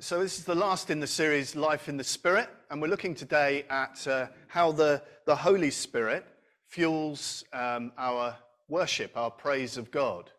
so, 0.00 0.20
this 0.20 0.38
is 0.38 0.44
the 0.44 0.54
last 0.54 0.90
in 0.90 1.00
the 1.00 1.08
series, 1.08 1.56
Life 1.56 1.88
in 1.88 1.96
the 1.96 2.04
Spirit, 2.04 2.48
and 2.70 2.80
we're 2.80 2.86
looking 2.86 3.16
today 3.16 3.64
at 3.68 4.06
uh, 4.06 4.28
how 4.46 4.70
the, 4.70 5.02
the 5.26 5.34
Holy 5.34 5.72
Spirit 5.72 6.24
fuels 6.68 7.42
um, 7.52 7.90
our 7.98 8.36
worship, 8.68 9.16
our 9.16 9.32
praise 9.32 9.76
of 9.76 9.90
God. 9.90 10.30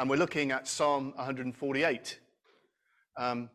And 0.00 0.10
we're 0.10 0.16
looking 0.16 0.50
at 0.50 0.66
Psalm 0.66 1.12
148. 1.14 2.18
Um, 3.16 3.50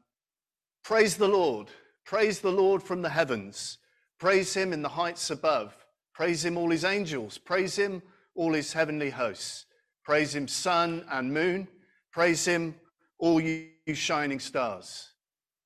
praise 0.82 1.18
the 1.18 1.28
Lord, 1.28 1.68
praise 2.06 2.40
the 2.40 2.52
Lord 2.52 2.82
from 2.82 3.02
the 3.02 3.10
heavens, 3.10 3.80
praise 4.22 4.54
him 4.54 4.72
in 4.72 4.82
the 4.82 4.88
heights 4.88 5.30
above, 5.30 5.76
praise 6.14 6.46
him, 6.46 6.58
all 6.58 6.70
his 6.70 6.86
angels, 6.86 7.38
praise 7.38 7.76
him, 7.76 8.02
all 8.34 8.54
his 8.54 8.72
heavenly 8.72 9.10
hosts, 9.10 9.66
praise 10.06 10.34
him, 10.34 10.48
sun 10.48 11.04
and 11.12 11.34
moon, 11.34 11.68
praise 12.14 12.46
him, 12.46 12.76
all 13.20 13.42
you 13.42 13.68
shining 13.94 14.40
stars. 14.40 15.10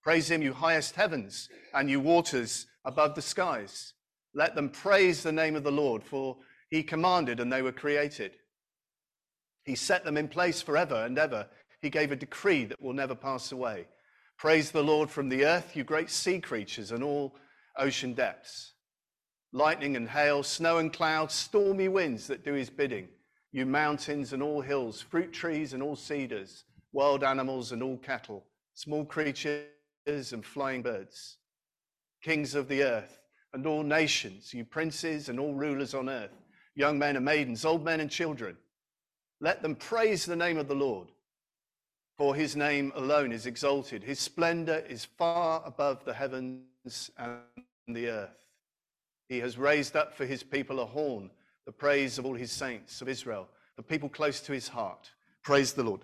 Praise 0.08 0.32
him, 0.32 0.42
you 0.42 0.54
highest 0.54 0.96
heavens 0.96 1.50
and 1.74 1.90
you 1.90 2.00
waters 2.00 2.68
above 2.86 3.14
the 3.14 3.22
skies. 3.22 3.92
Let 4.34 4.56
them 4.56 4.70
praise 4.70 5.22
the 5.22 5.34
name 5.34 5.54
of 5.58 5.66
the 5.66 5.70
Lord, 5.70 6.02
for 6.02 6.38
he 6.70 6.82
commanded 6.82 7.42
and 7.42 7.52
they 7.52 7.62
were 7.62 7.74
created. 7.74 8.32
He 9.66 9.76
set 9.76 10.06
them 10.06 10.16
in 10.16 10.30
place 10.30 10.62
forever 10.62 10.96
and 10.96 11.20
ever. 11.20 11.46
He 11.82 11.90
gave 11.90 12.14
a 12.14 12.16
decree 12.16 12.64
that 12.64 12.82
will 12.82 12.94
never 12.94 13.16
pass 13.16 13.52
away. 13.52 13.90
Praise 14.38 14.72
the 14.72 14.82
Lord 14.82 15.10
from 15.10 15.28
the 15.28 15.44
earth, 15.44 15.76
you 15.76 15.84
great 15.84 16.10
sea 16.10 16.40
creatures 16.40 16.94
and 16.94 17.04
all 17.04 17.36
ocean 17.78 18.14
depths. 18.14 18.76
Lightning 19.52 19.98
and 19.98 20.08
hail, 20.08 20.42
snow 20.42 20.78
and 20.78 20.94
clouds, 20.94 21.34
stormy 21.34 21.90
winds 21.90 22.28
that 22.28 22.46
do 22.46 22.54
his 22.54 22.70
bidding. 22.70 23.10
You 23.52 23.66
mountains 23.66 24.32
and 24.32 24.42
all 24.42 24.62
hills, 24.62 25.02
fruit 25.02 25.34
trees 25.34 25.74
and 25.74 25.84
all 25.84 25.98
cedars, 25.98 26.64
wild 26.94 27.26
animals 27.26 27.74
and 27.74 27.84
all 27.84 27.98
cattle, 27.98 28.46
small 28.74 29.04
creatures 29.04 29.68
and 30.08 30.46
flying 30.46 30.82
birds, 30.82 31.38
kings 32.22 32.56
of 32.56 32.70
the 32.70 32.82
earth 32.84 33.20
and 33.54 33.68
all 33.68 33.84
nations, 33.84 34.54
you 34.54 34.64
princes 34.64 35.28
and 35.28 35.40
all 35.40 35.54
rulers 35.54 35.94
on 35.94 36.10
earth, 36.10 36.32
young 36.76 36.98
men 36.98 37.18
and 37.18 37.26
maidens, 37.26 37.66
old 37.66 37.84
men 37.84 38.00
and 38.00 38.10
children. 38.10 38.56
Let 39.42 39.62
them 39.62 39.76
praise 39.76 40.26
the 40.26 40.36
name 40.36 40.58
of 40.58 40.70
the 40.70 40.76
Lord, 40.76 41.10
for 42.18 42.36
his 42.36 42.56
name 42.56 42.94
alone 42.96 43.32
is 43.34 43.46
exalted. 43.46 44.02
His 44.02 44.20
splendor 44.20 44.84
is 44.88 45.06
far 45.06 45.62
above 45.66 46.06
the 46.06 46.14
heavens 46.14 47.12
and 47.18 47.42
the 47.88 48.08
earth. 48.08 48.48
He 49.28 49.40
has 49.40 49.58
raised 49.58 49.98
up 49.98 50.16
for 50.16 50.26
his 50.26 50.42
people 50.42 50.80
a 50.80 50.86
horn, 50.86 51.30
the 51.66 51.74
praise 51.74 52.18
of 52.18 52.26
all 52.26 52.34
his 52.36 52.52
saints 52.52 53.02
of 53.02 53.10
Israel, 53.10 53.50
the 53.76 53.84
people 53.84 54.08
close 54.08 54.40
to 54.42 54.54
his 54.54 54.70
heart. 54.70 55.12
Praise 55.44 55.74
the 55.74 55.84
Lord. 55.84 56.02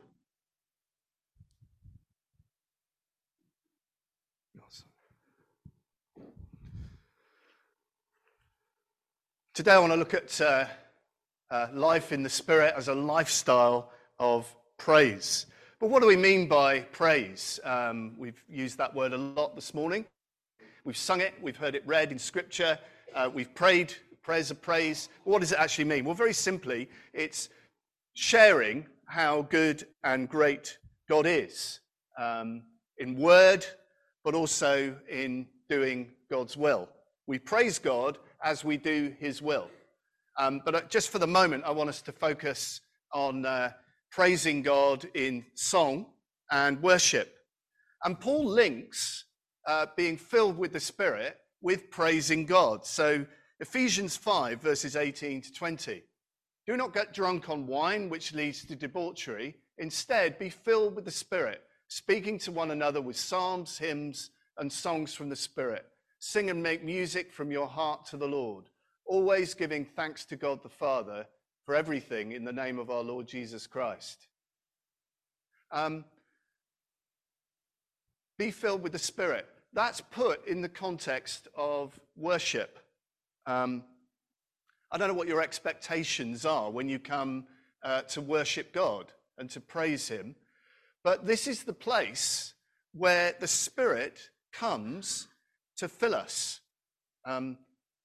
Today, 9.54 9.74
I 9.74 9.78
want 9.78 9.92
to 9.94 9.98
look 9.98 10.16
at 10.16 10.42
uh, 10.42 10.66
uh, 11.52 11.68
life 11.76 12.12
in 12.12 12.24
the 12.24 12.30
Spirit 12.30 12.74
as 12.76 12.88
a 12.88 12.96
lifestyle 12.96 13.92
of 14.18 14.52
praise. 14.80 15.46
But 15.80 15.92
what 15.92 16.02
do 16.02 16.08
we 16.08 16.16
mean 16.16 16.48
by 16.48 16.80
praise? 16.80 17.60
Um, 17.64 18.16
we've 18.18 18.44
used 18.50 18.80
that 18.80 18.96
word 18.96 19.14
a 19.14 19.18
lot 19.20 19.54
this 19.54 19.76
morning. 19.76 20.08
We've 20.86 20.98
sung 20.98 21.22
it, 21.22 21.36
we've 21.40 21.56
heard 21.56 21.76
it 21.76 21.84
read 21.86 22.12
in 22.12 22.18
Scripture, 22.18 22.80
uh, 23.14 23.30
we've 23.32 23.54
prayed 23.54 23.94
prayers 24.24 24.50
of 24.50 24.60
praise. 24.60 25.10
What 25.24 25.42
does 25.42 25.52
it 25.52 25.60
actually 25.60 25.86
mean? 25.86 26.04
Well, 26.04 26.16
very 26.16 26.34
simply, 26.34 26.90
it's 27.14 27.50
sharing 28.16 28.88
how 29.06 29.44
good 29.44 29.86
and 30.04 30.28
great 30.28 30.80
God 31.08 31.28
is 31.28 31.80
um, 32.18 32.64
in 32.98 33.20
word, 33.20 33.68
but 34.24 34.34
also 34.34 34.98
in 35.08 35.46
doing 35.70 36.10
God's 36.32 36.58
will. 36.58 36.90
We 37.28 37.38
praise 37.38 37.78
God 37.78 38.18
as 38.44 38.64
we 38.64 38.78
do 38.78 39.14
his 39.20 39.42
will. 39.42 39.70
Um, 40.38 40.62
but 40.66 40.76
uh, 40.76 40.82
just 40.90 41.10
for 41.10 41.20
the 41.20 41.28
moment, 41.28 41.64
I 41.66 41.72
want 41.72 41.90
us 41.90 42.02
to 42.04 42.12
focus 42.12 42.82
on 43.14 43.46
uh, 43.46 43.72
praising 44.12 44.62
God 44.62 45.08
in 45.14 45.46
song 45.54 46.08
and 46.52 46.82
worship. 46.82 47.34
And 48.04 48.20
Paul 48.20 48.46
links 48.46 49.26
uh, 49.68 49.88
being 49.96 50.18
filled 50.18 50.58
with 50.58 50.74
the 50.74 50.80
Spirit 50.80 51.38
with 51.62 51.90
praising 51.90 52.46
God. 52.46 52.86
So 52.86 53.26
Ephesians 53.60 54.18
5, 54.18 54.62
verses 54.62 54.96
18 54.96 55.42
to 55.42 55.54
20. 55.54 56.04
Do 56.66 56.78
not 56.78 56.94
get 56.94 57.14
drunk 57.14 57.50
on 57.50 57.68
wine, 57.68 58.10
which 58.10 58.34
leads 58.34 58.66
to 58.66 58.76
debauchery. 58.76 59.56
Instead, 59.78 60.40
be 60.40 60.50
filled 60.50 60.96
with 60.96 61.06
the 61.06 61.12
Spirit, 61.12 61.62
speaking 61.88 62.40
to 62.40 62.52
one 62.52 62.72
another 62.72 63.02
with 63.02 63.18
psalms, 63.18 63.78
hymns, 63.78 64.32
and 64.58 64.72
songs 64.72 65.14
from 65.14 65.30
the 65.30 65.36
Spirit 65.36 65.86
Sing 66.26 66.50
and 66.50 66.64
make 66.64 66.86
music 66.86 67.34
from 67.34 67.52
your 67.52 67.68
heart 67.68 68.06
to 68.06 68.16
the 68.16 68.30
Lord, 68.30 68.70
always 69.06 69.54
giving 69.54 69.84
thanks 69.84 70.24
to 70.28 70.38
God 70.38 70.64
the 70.64 70.70
Father 70.70 71.26
for 71.66 71.76
everything 71.76 72.32
in 72.32 72.46
the 72.46 72.54
name 72.54 72.80
of 72.80 72.90
our 72.90 73.04
Lord 73.04 73.28
Jesus 73.28 73.68
Christ. 73.68 74.30
Um, 75.70 76.06
be 78.38 78.52
filled 78.52 78.84
with 78.84 78.94
the 78.94 79.00
Spirit. 79.00 79.46
That's 79.74 80.00
put 80.00 80.48
in 80.48 80.62
the 80.62 80.70
context 80.70 81.50
of 81.58 82.00
worship. 82.16 82.80
Um, 83.46 83.84
I 84.94 84.98
don't 84.98 85.10
know 85.10 85.16
what 85.16 85.28
your 85.28 85.42
expectations 85.42 86.46
are 86.46 86.72
when 86.72 86.88
you 86.88 87.00
come 87.00 87.48
uh, 87.84 88.04
to 88.04 88.22
worship 88.22 88.72
God 88.72 89.12
and 89.38 89.50
to 89.50 89.60
praise 89.60 90.08
Him, 90.08 90.38
but 91.04 91.28
this 91.28 91.48
is 91.48 91.64
the 91.64 91.74
place 91.74 92.54
where 92.94 93.36
the 93.42 93.48
Spirit 93.48 94.30
comes 94.54 95.28
to 95.78 95.88
fill 95.88 96.16
us. 96.16 96.60
Um, 97.26 97.58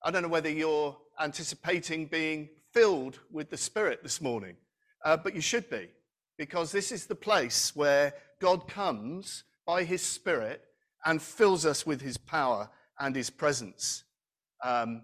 I 0.02 0.10
don't 0.10 0.22
know 0.22 0.28
whether 0.28 0.50
you're 0.50 0.96
anticipating 1.20 2.06
being 2.06 2.48
filled 2.72 3.18
with 3.30 3.50
the 3.50 3.56
Spirit 3.56 4.02
this 4.02 4.20
morning, 4.20 4.56
uh, 5.04 5.16
but 5.16 5.34
you 5.34 5.40
should 5.40 5.68
be, 5.68 5.88
because 6.36 6.70
this 6.70 6.92
is 6.92 7.06
the 7.06 7.14
place 7.14 7.74
where 7.74 8.14
God 8.40 8.68
comes 8.68 9.44
by 9.66 9.84
His 9.84 10.02
Spirit 10.02 10.62
and 11.04 11.20
fills 11.20 11.66
us 11.66 11.84
with 11.84 12.00
His 12.00 12.16
power 12.16 12.70
and 12.98 13.14
His 13.14 13.30
presence. 13.30 14.04
Um, 14.64 15.02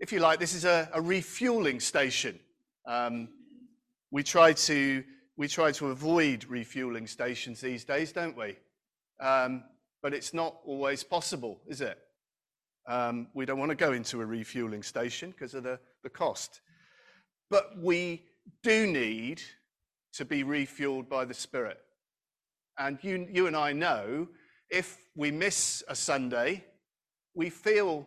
if 0.00 0.12
you 0.12 0.18
like, 0.20 0.40
this 0.40 0.54
is 0.54 0.64
a, 0.64 0.90
a 0.92 1.00
refueling 1.00 1.78
station. 1.78 2.38
Um, 2.86 3.28
we 4.10 4.22
try 4.22 4.52
to 4.52 5.04
we 5.36 5.48
try 5.48 5.72
to 5.72 5.88
avoid 5.88 6.44
refueling 6.44 7.06
stations 7.06 7.60
these 7.60 7.84
days, 7.84 8.12
don't 8.12 8.36
we? 8.36 8.56
Um, 9.20 9.64
but 10.02 10.12
it's 10.12 10.34
not 10.34 10.56
always 10.66 11.04
possible, 11.04 11.60
is 11.66 11.80
it? 11.80 11.98
Um, 12.88 13.28
we 13.34 13.46
don't 13.46 13.58
want 13.58 13.70
to 13.70 13.76
go 13.76 13.92
into 13.92 14.20
a 14.20 14.26
refueling 14.26 14.82
station 14.82 15.30
because 15.30 15.54
of 15.54 15.62
the, 15.62 15.78
the 16.02 16.10
cost. 16.10 16.60
But 17.48 17.78
we 17.78 18.24
do 18.62 18.86
need 18.86 19.40
to 20.14 20.24
be 20.24 20.42
refueled 20.42 21.08
by 21.08 21.24
the 21.24 21.34
Spirit. 21.34 21.78
And 22.78 22.98
you, 23.02 23.28
you 23.30 23.46
and 23.46 23.56
I 23.56 23.72
know 23.72 24.28
if 24.70 24.98
we 25.14 25.30
miss 25.30 25.82
a 25.86 25.94
Sunday, 25.94 26.64
we 27.34 27.50
feel 27.50 28.06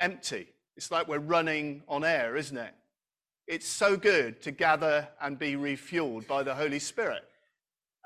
empty. 0.00 0.48
It's 0.76 0.90
like 0.90 1.06
we're 1.06 1.18
running 1.18 1.82
on 1.88 2.04
air, 2.04 2.36
isn't 2.36 2.56
it? 2.56 2.74
It's 3.46 3.68
so 3.68 3.96
good 3.96 4.42
to 4.42 4.50
gather 4.50 5.08
and 5.20 5.38
be 5.38 5.54
refueled 5.54 6.26
by 6.26 6.42
the 6.42 6.54
Holy 6.54 6.80
Spirit. 6.80 7.22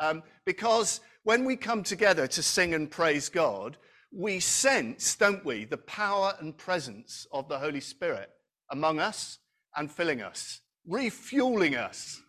Um, 0.01 0.23
because 0.47 1.01
when 1.25 1.45
we 1.45 1.57
come 1.57 1.83
together 1.83 2.27
to 2.27 2.43
sing 2.43 2.75
and 2.75 2.91
praise 2.91 3.29
God, 3.29 3.77
we 4.11 4.41
sense, 4.41 5.15
don't 5.15 5.45
we, 5.45 5.65
the 5.65 5.77
power 5.77 6.35
and 6.41 6.57
presence 6.57 7.27
of 7.33 7.49
the 7.49 7.59
Holy 7.59 7.81
Spirit 7.81 8.31
among 8.71 8.99
us 8.99 9.39
and 9.77 9.91
filling 9.91 10.23
us, 10.23 10.61
refueling 10.87 11.77
us, 11.77 12.21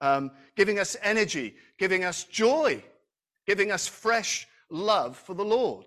um, 0.00 0.30
giving 0.56 0.78
us 0.78 0.96
energy, 1.02 1.54
giving 1.78 2.04
us 2.04 2.24
joy, 2.24 2.82
giving 3.46 3.70
us 3.70 3.86
fresh 3.86 4.46
love 4.70 5.16
for 5.16 5.34
the 5.34 5.44
Lord. 5.44 5.86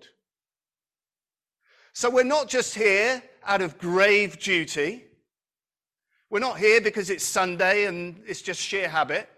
So 1.92 2.10
we're 2.10 2.24
not 2.24 2.48
just 2.48 2.74
here 2.74 3.22
out 3.44 3.62
of 3.62 3.78
grave 3.78 4.38
duty. 4.38 5.04
We're 6.30 6.40
not 6.40 6.58
here 6.58 6.80
because 6.80 7.08
it's 7.08 7.24
Sunday 7.24 7.86
and 7.86 8.20
it's 8.26 8.42
just 8.42 8.60
sheer 8.60 8.88
habit. 8.88 9.28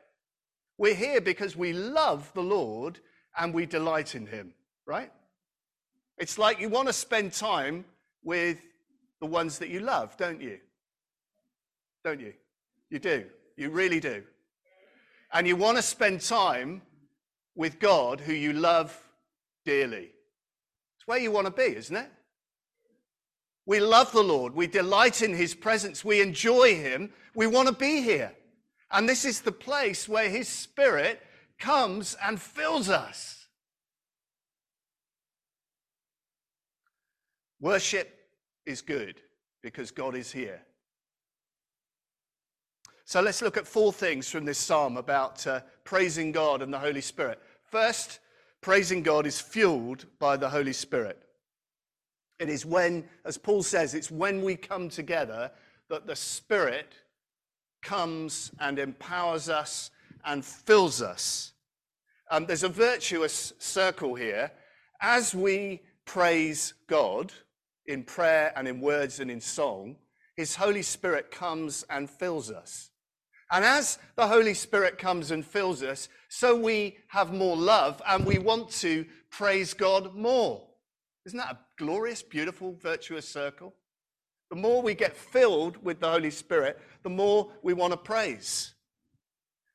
We're 0.79 0.95
here 0.95 1.21
because 1.21 1.57
we 1.57 1.73
love 1.73 2.31
the 2.35 2.43
Lord 2.43 3.01
and 3.37 3.53
we 3.53 3.67
delight 3.67 4.15
in 4.15 4.27
Him, 4.27 4.55
right? 4.87 5.13
It's 6.17 6.39
like 6.39 6.61
you 6.61 6.69
want 6.69 6.89
to 6.89 6.93
spend 6.93 7.33
time 7.33 7.85
with 8.23 8.59
the 9.21 9.27
ones 9.27 9.59
that 9.59 9.69
you 9.69 9.81
love, 9.81 10.17
don't 10.17 10.41
you? 10.41 10.59
Don't 12.05 12.21
you? 12.21 12.33
You 12.91 12.99
do. 12.99 13.27
You 13.57 13.71
really 13.71 14.01
do. 14.01 14.23
And 15.33 15.47
you 15.47 15.57
want 15.57 15.77
to 15.77 15.83
spend 15.83 16.21
time 16.21 16.83
with 17.55 17.81
God 17.81 18.21
who 18.21 18.33
you 18.33 18.53
love 18.53 18.97
dearly. 19.65 20.13
It's 20.97 21.07
where 21.07 21.19
you 21.19 21.33
want 21.33 21.47
to 21.47 21.53
be, 21.53 21.77
isn't 21.77 21.97
it? 21.97 22.11
We 23.67 23.81
love 23.81 24.13
the 24.13 24.23
Lord. 24.23 24.55
We 24.55 24.67
delight 24.67 25.21
in 25.21 25.35
his 25.35 25.55
presence. 25.55 26.05
We 26.05 26.23
enjoy 26.23 26.77
him. 26.77 27.11
We 27.35 27.47
want 27.47 27.69
to 27.69 27.75
be 27.75 28.01
here. 28.01 28.33
And 28.91 29.09
this 29.09 29.25
is 29.25 29.41
the 29.41 29.53
place 29.53 30.09
where 30.09 30.31
his 30.31 30.49
spirit 30.49 31.21
comes 31.59 32.17
and 32.23 32.41
fills 32.41 32.89
us. 32.89 33.47
Worship 37.61 38.15
is 38.65 38.81
good 38.81 39.21
because 39.63 39.91
God 39.91 40.15
is 40.15 40.31
here. 40.31 40.63
So 43.05 43.21
let's 43.21 43.43
look 43.43 43.57
at 43.57 43.67
four 43.67 43.93
things 43.93 44.29
from 44.31 44.45
this 44.45 44.59
psalm 44.59 44.97
about 44.97 45.47
uh, 45.47 45.61
praising 45.85 46.31
God 46.31 46.63
and 46.63 46.73
the 46.73 46.79
Holy 46.79 47.01
Spirit. 47.01 47.41
First, 47.65 48.21
praising 48.61 49.03
God 49.03 49.27
is 49.27 49.41
fueled 49.41 50.07
by 50.19 50.37
the 50.37 50.49
Holy 50.49 50.75
Spirit. 50.75 51.23
It 52.39 52.49
is 52.49 52.65
when, 52.65 53.09
as 53.25 53.39
Paul 53.39 53.63
says, 53.63 53.95
it's 53.95 54.11
when 54.11 54.43
we 54.43 54.57
come 54.57 54.89
together 54.89 55.51
that 55.89 56.07
the 56.07 56.15
Spirit 56.15 56.93
comes 57.89 58.53
and 58.61 58.79
empowers 58.79 59.49
us 59.49 59.91
and 60.27 60.45
fills 60.45 61.01
us. 61.01 61.55
Um, 62.31 62.45
there's 62.45 62.63
a 62.63 62.69
virtuous 62.69 63.55
circle 63.59 64.15
here. 64.15 64.53
As 65.01 65.35
we 65.35 65.81
praise 66.05 66.75
God 66.87 67.33
in 67.87 68.03
prayer 68.05 68.53
and 68.55 68.69
in 68.69 68.83
words 68.83 69.21
and 69.21 69.31
in 69.31 69.41
song, 69.41 69.97
His 70.37 70.55
Holy 70.55 70.83
Spirit 70.83 71.31
comes 71.31 71.83
and 71.89 72.11
fills 72.11 72.51
us. 72.51 72.91
And 73.51 73.65
as 73.65 73.99
the 74.17 74.27
Holy 74.27 74.53
Spirit 74.53 74.99
comes 74.99 75.31
and 75.31 75.43
fills 75.43 75.83
us, 75.83 76.11
so 76.29 76.55
we 76.55 76.99
have 77.09 77.33
more 77.33 77.57
love 77.57 78.03
and 78.07 78.27
we 78.27 78.39
want 78.39 78.69
to 78.83 79.07
praise 79.31 79.73
God 79.73 80.15
more. 80.15 80.63
Isn't 81.25 81.39
that 81.39 81.53
a 81.53 81.59
glorious, 81.79 82.23
beautiful, 82.23 82.75
virtuous 82.75 83.27
circle? 83.27 83.73
The 84.51 84.57
more 84.57 84.83
we 84.83 84.95
get 84.95 85.17
filled 85.17 85.83
with 85.85 86.01
the 86.01 86.09
Holy 86.09 86.31
Spirit, 86.31 86.79
the 87.03 87.11
more 87.11 87.51
we 87.63 87.75
want 87.75 87.93
to 87.93 87.97
praise. 87.97 88.75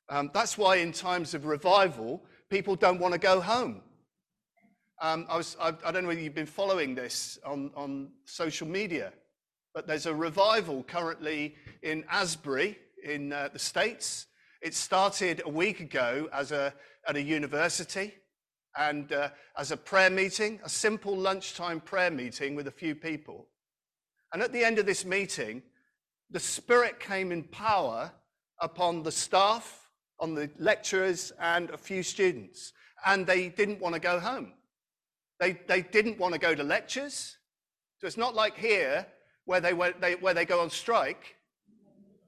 Um, 0.09 0.31
that's 0.33 0.57
why, 0.57 0.77
in 0.77 0.91
times 0.91 1.33
of 1.33 1.45
revival, 1.45 2.23
people 2.49 2.75
don't 2.75 2.99
want 2.99 3.13
to 3.13 3.19
go 3.19 3.39
home. 3.39 3.81
Um, 5.01 5.25
I, 5.29 5.37
was, 5.37 5.57
I, 5.59 5.73
I, 5.85 5.91
don't 5.91 6.03
know 6.03 6.09
whether 6.09 6.21
you've 6.21 6.35
been 6.35 6.45
following 6.45 6.95
this 6.95 7.37
on, 7.45 7.71
on 7.75 8.11
social 8.25 8.67
media, 8.67 9.11
but 9.73 9.87
there's 9.87 10.05
a 10.05 10.13
revival 10.13 10.83
currently 10.83 11.55
in 11.81 12.05
Asbury 12.09 12.77
in 13.03 13.33
uh, 13.33 13.49
the 13.51 13.59
States. 13.59 14.27
It 14.61 14.73
started 14.73 15.41
a 15.45 15.49
week 15.49 15.81
ago 15.81 16.29
as 16.31 16.51
a, 16.51 16.73
at 17.07 17.15
a 17.15 17.21
university 17.21 18.13
and 18.77 19.11
uh, 19.11 19.29
as 19.57 19.71
a 19.71 19.77
prayer 19.77 20.09
meeting, 20.09 20.59
a 20.63 20.69
simple 20.69 21.15
lunchtime 21.17 21.81
prayer 21.81 22.11
meeting 22.11 22.55
with 22.55 22.67
a 22.67 22.71
few 22.71 22.95
people. 22.95 23.47
And 24.33 24.41
at 24.41 24.51
the 24.51 24.63
end 24.63 24.79
of 24.79 24.87
this 24.87 25.05
meeting, 25.05 25.61
the 26.31 26.39
Spirit 26.39 26.99
came 26.99 27.31
in 27.31 27.43
power 27.43 28.11
upon 28.59 29.03
the 29.03 29.11
staff, 29.11 29.87
on 30.19 30.33
the 30.33 30.49
lecturers, 30.57 31.31
and 31.39 31.69
a 31.69 31.77
few 31.77 32.01
students. 32.01 32.73
And 33.05 33.27
they 33.27 33.49
didn't 33.49 33.79
want 33.79 33.93
to 33.93 34.01
go 34.01 34.19
home. 34.19 34.53
They, 35.39 35.59
they 35.67 35.81
didn't 35.81 36.17
want 36.17 36.33
to 36.33 36.39
go 36.39 36.55
to 36.55 36.63
lectures. 36.63 37.37
So 37.99 38.07
it's 38.07 38.17
not 38.17 38.33
like 38.33 38.57
here 38.57 39.05
where 39.45 39.61
they, 39.61 39.73
where 39.73 39.93
they, 39.99 40.15
where 40.15 40.33
they 40.33 40.45
go 40.45 40.61
on 40.61 40.71
strike. 40.71 41.35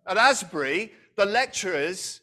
At 0.05 0.17
Asbury, 0.17 0.91
the 1.15 1.25
lecturers 1.25 2.21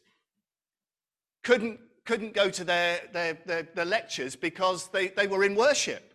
couldn't, 1.43 1.81
couldn't 2.05 2.35
go 2.35 2.51
to 2.51 2.63
their, 2.63 3.01
their, 3.13 3.39
their, 3.47 3.63
their 3.75 3.85
lectures 3.85 4.37
because 4.37 4.89
they, 4.89 5.09
they 5.09 5.27
were 5.27 5.43
in 5.43 5.57
worship. 5.57 6.15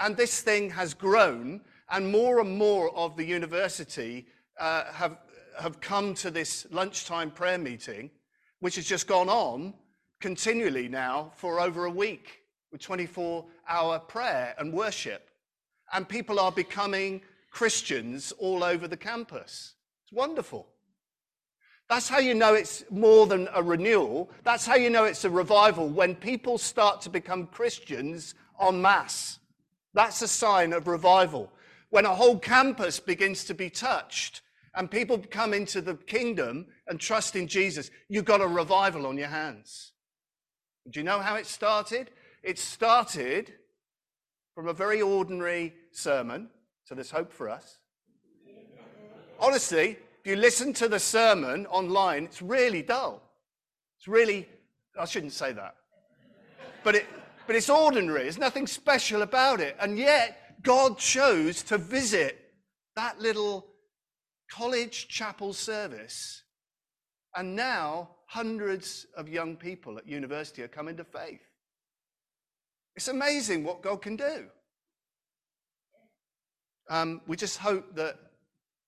And 0.00 0.16
this 0.16 0.40
thing 0.40 0.70
has 0.70 0.94
grown 0.94 1.60
and 1.90 2.10
more 2.10 2.40
and 2.40 2.56
more 2.56 2.94
of 2.96 3.16
the 3.16 3.24
university 3.24 4.26
uh, 4.58 4.84
have, 4.92 5.18
have 5.60 5.80
come 5.80 6.14
to 6.14 6.30
this 6.30 6.66
lunchtime 6.70 7.30
prayer 7.30 7.58
meeting, 7.58 8.10
which 8.60 8.76
has 8.76 8.86
just 8.86 9.06
gone 9.06 9.28
on 9.28 9.74
continually 10.20 10.88
now 10.88 11.32
for 11.36 11.60
over 11.60 11.84
a 11.84 11.90
week 11.90 12.42
with 12.72 12.80
24 12.80 13.44
hour 13.68 13.98
prayer 13.98 14.54
and 14.58 14.72
worship. 14.72 15.30
And 15.92 16.08
people 16.08 16.38
are 16.38 16.52
becoming 16.52 17.22
Christians 17.50 18.32
all 18.38 18.62
over 18.62 18.86
the 18.86 18.96
campus. 18.96 19.74
It's 20.04 20.12
wonderful. 20.12 20.66
That's 21.88 22.08
how 22.08 22.18
you 22.18 22.34
know 22.34 22.52
it's 22.52 22.84
more 22.90 23.26
than 23.26 23.48
a 23.54 23.62
renewal. 23.62 24.30
That's 24.44 24.66
how 24.66 24.74
you 24.74 24.90
know 24.90 25.04
it's 25.04 25.24
a 25.24 25.30
revival 25.30 25.88
when 25.88 26.14
people 26.14 26.58
start 26.58 27.00
to 27.02 27.10
become 27.10 27.46
Christians 27.46 28.34
en 28.60 28.82
masse. 28.82 29.38
That's 29.94 30.20
a 30.20 30.28
sign 30.28 30.74
of 30.74 30.86
revival 30.86 31.50
when 31.90 32.06
a 32.06 32.14
whole 32.14 32.38
campus 32.38 33.00
begins 33.00 33.44
to 33.44 33.54
be 33.54 33.70
touched 33.70 34.42
and 34.74 34.90
people 34.90 35.18
come 35.30 35.54
into 35.54 35.80
the 35.80 35.94
kingdom 35.94 36.66
and 36.86 37.00
trust 37.00 37.34
in 37.34 37.48
Jesus, 37.48 37.90
you've 38.08 38.24
got 38.24 38.40
a 38.40 38.46
revival 38.46 39.06
on 39.06 39.16
your 39.16 39.28
hands. 39.28 39.92
Do 40.90 41.00
you 41.00 41.04
know 41.04 41.18
how 41.18 41.36
it 41.36 41.46
started? 41.46 42.10
It 42.42 42.58
started 42.58 43.52
from 44.54 44.68
a 44.68 44.72
very 44.72 45.00
ordinary 45.00 45.74
sermon, 45.92 46.48
so 46.84 46.94
there's 46.94 47.10
hope 47.10 47.32
for 47.32 47.48
us. 47.48 47.78
Honestly, 49.40 49.98
if 50.20 50.26
you 50.26 50.36
listen 50.36 50.72
to 50.74 50.88
the 50.88 50.98
sermon 50.98 51.66
online, 51.66 52.24
it's 52.24 52.42
really 52.42 52.82
dull. 52.82 53.22
It's 53.98 54.08
really, 54.08 54.48
I 54.98 55.04
shouldn't 55.04 55.32
say 55.32 55.52
that. 55.52 55.76
But, 56.84 56.96
it, 56.96 57.06
but 57.46 57.56
it's 57.56 57.70
ordinary, 57.70 58.22
there's 58.22 58.38
nothing 58.38 58.66
special 58.66 59.22
about 59.22 59.60
it. 59.60 59.76
And 59.80 59.98
yet, 59.98 60.47
God 60.62 60.98
chose 60.98 61.62
to 61.64 61.78
visit 61.78 62.38
that 62.96 63.20
little 63.20 63.66
college 64.50 65.08
chapel 65.08 65.52
service. 65.52 66.42
And 67.36 67.54
now 67.54 68.10
hundreds 68.26 69.06
of 69.16 69.28
young 69.28 69.56
people 69.56 69.98
at 69.98 70.06
university 70.06 70.62
are 70.62 70.68
coming 70.68 70.96
to 70.96 71.04
faith. 71.04 71.40
It's 72.96 73.08
amazing 73.08 73.62
what 73.62 73.82
God 73.82 74.02
can 74.02 74.16
do. 74.16 74.46
Um, 76.90 77.20
we 77.26 77.36
just 77.36 77.58
hope 77.58 77.94
that, 77.96 78.16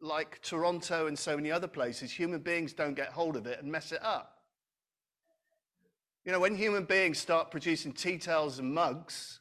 like 0.01 0.41
Toronto 0.43 1.07
and 1.07 1.19
so 1.19 1.37
many 1.37 1.53
other 1.53 1.69
places, 1.69 2.11
human 2.11 2.41
beings 2.41 2.73
don't 2.73 2.95
get 2.95 3.11
hold 3.11 3.37
of 3.37 3.47
it 3.47 3.63
and 3.63 3.71
mess 3.71 3.93
it 3.93 4.03
up. 4.03 4.33
You 6.25 6.33
know, 6.33 6.41
when 6.41 6.57
human 6.57 6.85
beings 6.85 7.19
start 7.19 7.51
producing 7.51 7.93
tea 7.93 8.19
towels 8.19 8.59
and 8.59 8.75
mugs, 8.75 9.41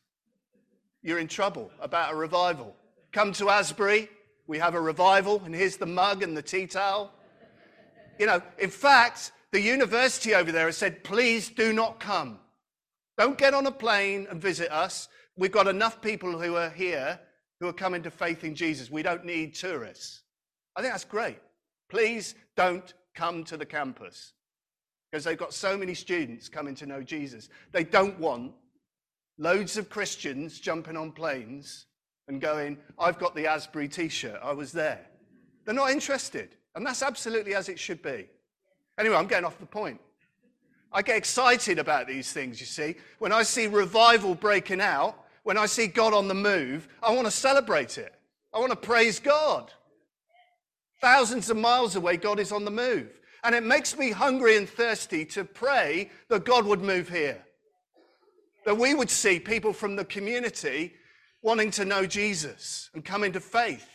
you're 1.01 1.19
in 1.19 1.27
trouble 1.27 1.71
about 1.79 2.13
a 2.13 2.15
revival. 2.15 2.75
Come 3.11 3.31
to 3.33 3.49
Asbury, 3.49 4.09
we 4.47 4.57
have 4.59 4.75
a 4.75 4.81
revival, 4.81 5.41
and 5.45 5.53
here's 5.53 5.77
the 5.77 5.85
mug 5.85 6.23
and 6.23 6.35
the 6.35 6.41
tea 6.41 6.67
towel. 6.67 7.11
You 8.19 8.25
know, 8.25 8.41
in 8.57 8.69
fact, 8.69 9.31
the 9.51 9.61
university 9.61 10.35
over 10.35 10.51
there 10.51 10.65
has 10.65 10.77
said, 10.77 11.03
please 11.03 11.49
do 11.49 11.73
not 11.73 11.99
come. 11.99 12.39
Don't 13.17 13.37
get 13.37 13.53
on 13.53 13.65
a 13.65 13.71
plane 13.71 14.27
and 14.29 14.41
visit 14.41 14.71
us. 14.71 15.07
We've 15.37 15.51
got 15.51 15.67
enough 15.67 16.01
people 16.01 16.39
who 16.39 16.55
are 16.55 16.69
here 16.69 17.19
who 17.59 17.67
are 17.67 17.73
coming 17.73 18.03
to 18.03 18.11
faith 18.11 18.43
in 18.43 18.55
Jesus. 18.55 18.89
We 18.89 19.03
don't 19.03 19.25
need 19.25 19.55
tourists. 19.55 20.21
I 20.75 20.81
think 20.81 20.93
that's 20.93 21.05
great. 21.05 21.39
Please 21.89 22.35
don't 22.55 22.93
come 23.15 23.43
to 23.45 23.57
the 23.57 23.65
campus 23.65 24.33
because 25.11 25.25
they've 25.25 25.37
got 25.37 25.53
so 25.53 25.77
many 25.77 25.93
students 25.93 26.47
coming 26.47 26.75
to 26.75 26.85
know 26.85 27.01
Jesus. 27.01 27.49
They 27.71 27.83
don't 27.83 28.19
want 28.19 28.53
loads 29.39 29.77
of 29.77 29.89
Christians 29.89 30.59
jumping 30.59 30.97
on 30.97 31.11
planes 31.11 31.87
and 32.27 32.39
going, 32.39 32.77
I've 32.99 33.17
got 33.17 33.33
the 33.33 33.47
Asbury 33.47 33.87
t 33.87 34.09
shirt, 34.09 34.39
I 34.43 34.51
was 34.51 34.71
there. 34.71 35.07
They're 35.65 35.73
not 35.73 35.89
interested. 35.89 36.55
And 36.75 36.85
that's 36.85 37.01
absolutely 37.01 37.55
as 37.55 37.67
it 37.67 37.79
should 37.79 38.03
be. 38.03 38.27
Anyway, 38.99 39.15
I'm 39.15 39.27
getting 39.27 39.45
off 39.45 39.59
the 39.59 39.65
point. 39.65 39.99
I 40.91 41.01
get 41.01 41.17
excited 41.17 41.79
about 41.79 42.07
these 42.07 42.31
things, 42.31 42.59
you 42.59 42.65
see. 42.65 42.95
When 43.17 43.31
I 43.31 43.43
see 43.43 43.67
revival 43.67 44.35
breaking 44.35 44.81
out, 44.81 45.15
when 45.43 45.57
I 45.57 45.65
see 45.65 45.87
God 45.87 46.13
on 46.13 46.27
the 46.27 46.35
move, 46.35 46.87
I 47.01 47.11
want 47.11 47.25
to 47.25 47.31
celebrate 47.31 47.97
it. 47.97 48.13
I 48.53 48.59
want 48.59 48.71
to 48.71 48.75
praise 48.75 49.19
God. 49.19 49.71
Thousands 51.01 51.49
of 51.49 51.57
miles 51.57 51.95
away, 51.95 52.17
God 52.17 52.39
is 52.39 52.51
on 52.51 52.65
the 52.65 52.71
move. 52.71 53.19
And 53.43 53.55
it 53.55 53.63
makes 53.63 53.97
me 53.97 54.11
hungry 54.11 54.57
and 54.57 54.67
thirsty 54.67 55.25
to 55.27 55.45
pray 55.45 56.11
that 56.27 56.45
God 56.45 56.65
would 56.65 56.81
move 56.81 57.07
here 57.07 57.43
that 58.65 58.77
we 58.77 58.93
would 58.93 59.09
see 59.09 59.39
people 59.39 59.73
from 59.73 59.95
the 59.95 60.05
community 60.05 60.93
wanting 61.41 61.71
to 61.71 61.85
know 61.85 62.05
Jesus 62.05 62.89
and 62.93 63.03
come 63.03 63.23
into 63.23 63.39
faith. 63.39 63.87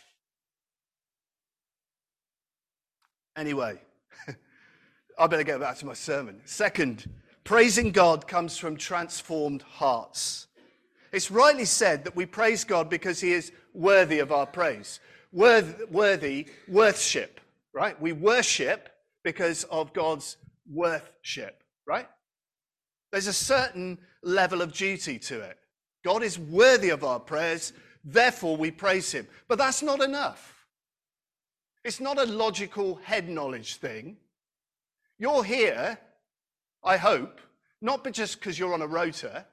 Anyway, 3.37 3.79
I 5.19 5.27
better 5.27 5.43
get 5.43 5.59
back 5.59 5.77
to 5.77 5.85
my 5.85 5.93
sermon. 5.93 6.41
Second, 6.45 7.09
praising 7.43 7.91
God 7.91 8.27
comes 8.27 8.57
from 8.57 8.77
transformed 8.77 9.61
hearts. 9.61 10.47
It's 11.11 11.31
rightly 11.31 11.65
said 11.65 12.03
that 12.03 12.15
we 12.15 12.25
praise 12.25 12.63
God 12.63 12.89
because 12.89 13.21
he 13.21 13.33
is 13.33 13.51
worthy 13.73 14.19
of 14.19 14.31
our 14.31 14.45
praise. 14.45 14.99
Worth, 15.31 15.89
worthy, 15.91 16.47
worthship, 16.67 17.39
right? 17.73 17.99
We 18.01 18.13
worship 18.13 18.89
because 19.23 19.65
of 19.65 19.93
God's 19.93 20.37
worthship, 20.69 21.61
right? 21.85 22.07
There's 23.11 23.27
a 23.27 23.33
certain 23.33 23.97
level 24.25 24.61
of 24.61 24.73
duty 24.73 25.17
to 25.19 25.39
it. 25.39 25.57
God 26.03 26.23
is 26.23 26.37
worthy 26.37 26.89
of 26.89 27.03
our 27.03 27.19
prayers, 27.19 27.71
therefore 28.03 28.57
we 28.57 28.71
praise 28.71 29.11
him. 29.11 29.27
But 29.47 29.57
that's 29.57 29.81
not 29.81 30.01
enough. 30.01 30.67
It's 31.83 32.01
not 32.01 32.19
a 32.19 32.25
logical 32.25 32.95
head 32.95 33.29
knowledge 33.29 33.75
thing. 33.75 34.17
You're 35.17 35.43
here, 35.43 35.97
I 36.83 36.97
hope, 36.97 37.39
not 37.81 38.11
just 38.11 38.39
because 38.39 38.59
you're 38.59 38.73
on 38.73 38.81
a 38.81 38.87
rota. 38.87 39.45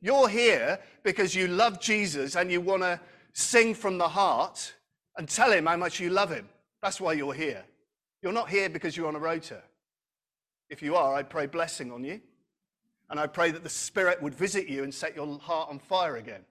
You're 0.00 0.28
here 0.28 0.78
because 1.02 1.34
you 1.34 1.48
love 1.48 1.80
Jesus 1.80 2.36
and 2.36 2.50
you 2.50 2.60
want 2.60 2.82
to 2.82 3.00
sing 3.32 3.74
from 3.74 3.98
the 3.98 4.08
heart 4.08 4.72
and 5.16 5.28
tell 5.28 5.50
him 5.50 5.66
how 5.66 5.76
much 5.76 5.98
you 5.98 6.10
love 6.10 6.30
him. 6.30 6.48
That's 6.80 7.00
why 7.00 7.14
you're 7.14 7.34
here. 7.34 7.64
You're 8.22 8.32
not 8.32 8.48
here 8.48 8.68
because 8.68 8.96
you're 8.96 9.08
on 9.08 9.16
a 9.16 9.20
rota. 9.20 9.62
If 10.70 10.82
you 10.82 10.96
are, 10.96 11.14
I 11.14 11.22
pray 11.24 11.46
blessing 11.46 11.90
on 11.90 12.04
you. 12.04 12.20
And 13.10 13.18
I 13.18 13.26
pray 13.26 13.50
that 13.50 13.62
the 13.62 13.70
Spirit 13.70 14.22
would 14.22 14.34
visit 14.34 14.68
you 14.68 14.84
and 14.84 14.92
set 14.92 15.16
your 15.16 15.38
heart 15.38 15.70
on 15.70 15.78
fire 15.78 16.16
again. 16.16 16.44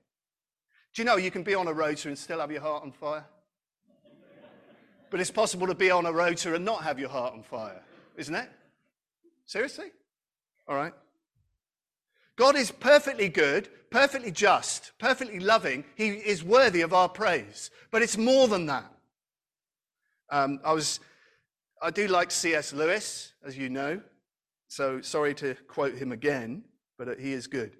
Do 0.93 1.01
you 1.01 1.05
know 1.05 1.17
you 1.17 1.29
can 1.29 1.43
be 1.43 1.53
on 1.53 1.67
a 1.67 1.73
rota 1.73 2.07
and 2.07 2.17
still 2.17 2.39
have 2.39 2.51
your 2.51 2.61
heart 2.61 2.83
on 2.83 2.91
fire? 2.91 3.25
But 5.09 5.19
it's 5.19 5.31
possible 5.31 5.67
to 5.67 5.75
be 5.75 5.91
on 5.91 6.05
a 6.05 6.11
rota 6.11 6.55
and 6.55 6.65
not 6.65 6.83
have 6.83 6.99
your 6.99 7.09
heart 7.09 7.33
on 7.33 7.43
fire, 7.43 7.81
isn't 8.17 8.33
it? 8.33 8.49
Seriously? 9.45 9.91
All 10.67 10.75
right. 10.75 10.93
God 12.35 12.55
is 12.55 12.71
perfectly 12.71 13.29
good, 13.29 13.69
perfectly 13.89 14.31
just, 14.31 14.91
perfectly 14.99 15.39
loving. 15.39 15.85
He 15.95 16.09
is 16.09 16.43
worthy 16.43 16.81
of 16.81 16.93
our 16.93 17.09
praise. 17.09 17.71
But 17.89 18.01
it's 18.01 18.17
more 18.17 18.47
than 18.47 18.65
that. 18.65 18.91
Um, 20.29 20.59
I 20.63 20.73
was, 20.73 20.99
I 21.81 21.89
do 21.89 22.07
like 22.07 22.31
C.S. 22.31 22.73
Lewis, 22.73 23.31
as 23.45 23.57
you 23.57 23.69
know. 23.69 24.01
So 24.67 25.01
sorry 25.01 25.33
to 25.35 25.55
quote 25.67 25.95
him 25.95 26.11
again, 26.11 26.63
but 26.97 27.19
he 27.19 27.33
is 27.33 27.47
good. 27.47 27.77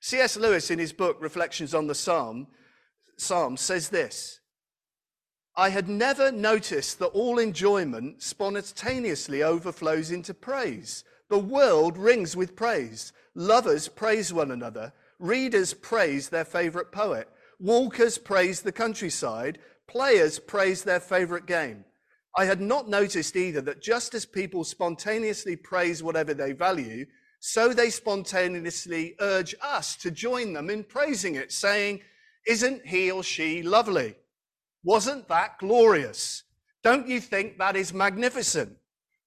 C.S. 0.00 0.36
Lewis, 0.36 0.70
in 0.70 0.78
his 0.78 0.92
book 0.92 1.18
Reflections 1.20 1.74
on 1.74 1.86
the 1.86 1.94
Psalm, 1.94 2.46
Psalm, 3.16 3.56
says 3.56 3.90
this 3.90 4.40
I 5.56 5.68
had 5.68 5.88
never 5.88 6.32
noticed 6.32 6.98
that 6.98 7.08
all 7.08 7.38
enjoyment 7.38 8.22
spontaneously 8.22 9.42
overflows 9.42 10.10
into 10.10 10.32
praise. 10.32 11.04
The 11.28 11.38
world 11.38 11.98
rings 11.98 12.36
with 12.36 12.56
praise. 12.56 13.12
Lovers 13.34 13.88
praise 13.88 14.32
one 14.32 14.50
another. 14.50 14.92
Readers 15.18 15.74
praise 15.74 16.28
their 16.28 16.44
favorite 16.44 16.92
poet. 16.92 17.28
Walkers 17.58 18.16
praise 18.16 18.62
the 18.62 18.72
countryside. 18.72 19.58
Players 19.86 20.38
praise 20.38 20.82
their 20.82 21.00
favorite 21.00 21.46
game. 21.46 21.84
I 22.36 22.44
had 22.44 22.60
not 22.60 22.88
noticed 22.88 23.36
either 23.36 23.60
that 23.62 23.82
just 23.82 24.14
as 24.14 24.24
people 24.24 24.64
spontaneously 24.64 25.56
praise 25.56 26.02
whatever 26.02 26.34
they 26.34 26.52
value, 26.52 27.06
so 27.40 27.72
they 27.72 27.90
spontaneously 27.90 29.16
urge 29.20 29.54
us 29.62 29.96
to 29.96 30.10
join 30.10 30.52
them 30.52 30.70
in 30.70 30.84
praising 30.84 31.34
it, 31.34 31.50
saying, 31.50 32.00
Isn't 32.46 32.86
he 32.86 33.10
or 33.10 33.22
she 33.22 33.62
lovely? 33.62 34.14
Wasn't 34.84 35.28
that 35.28 35.58
glorious? 35.58 36.44
Don't 36.82 37.08
you 37.08 37.20
think 37.20 37.58
that 37.58 37.76
is 37.76 37.92
magnificent? 37.92 38.76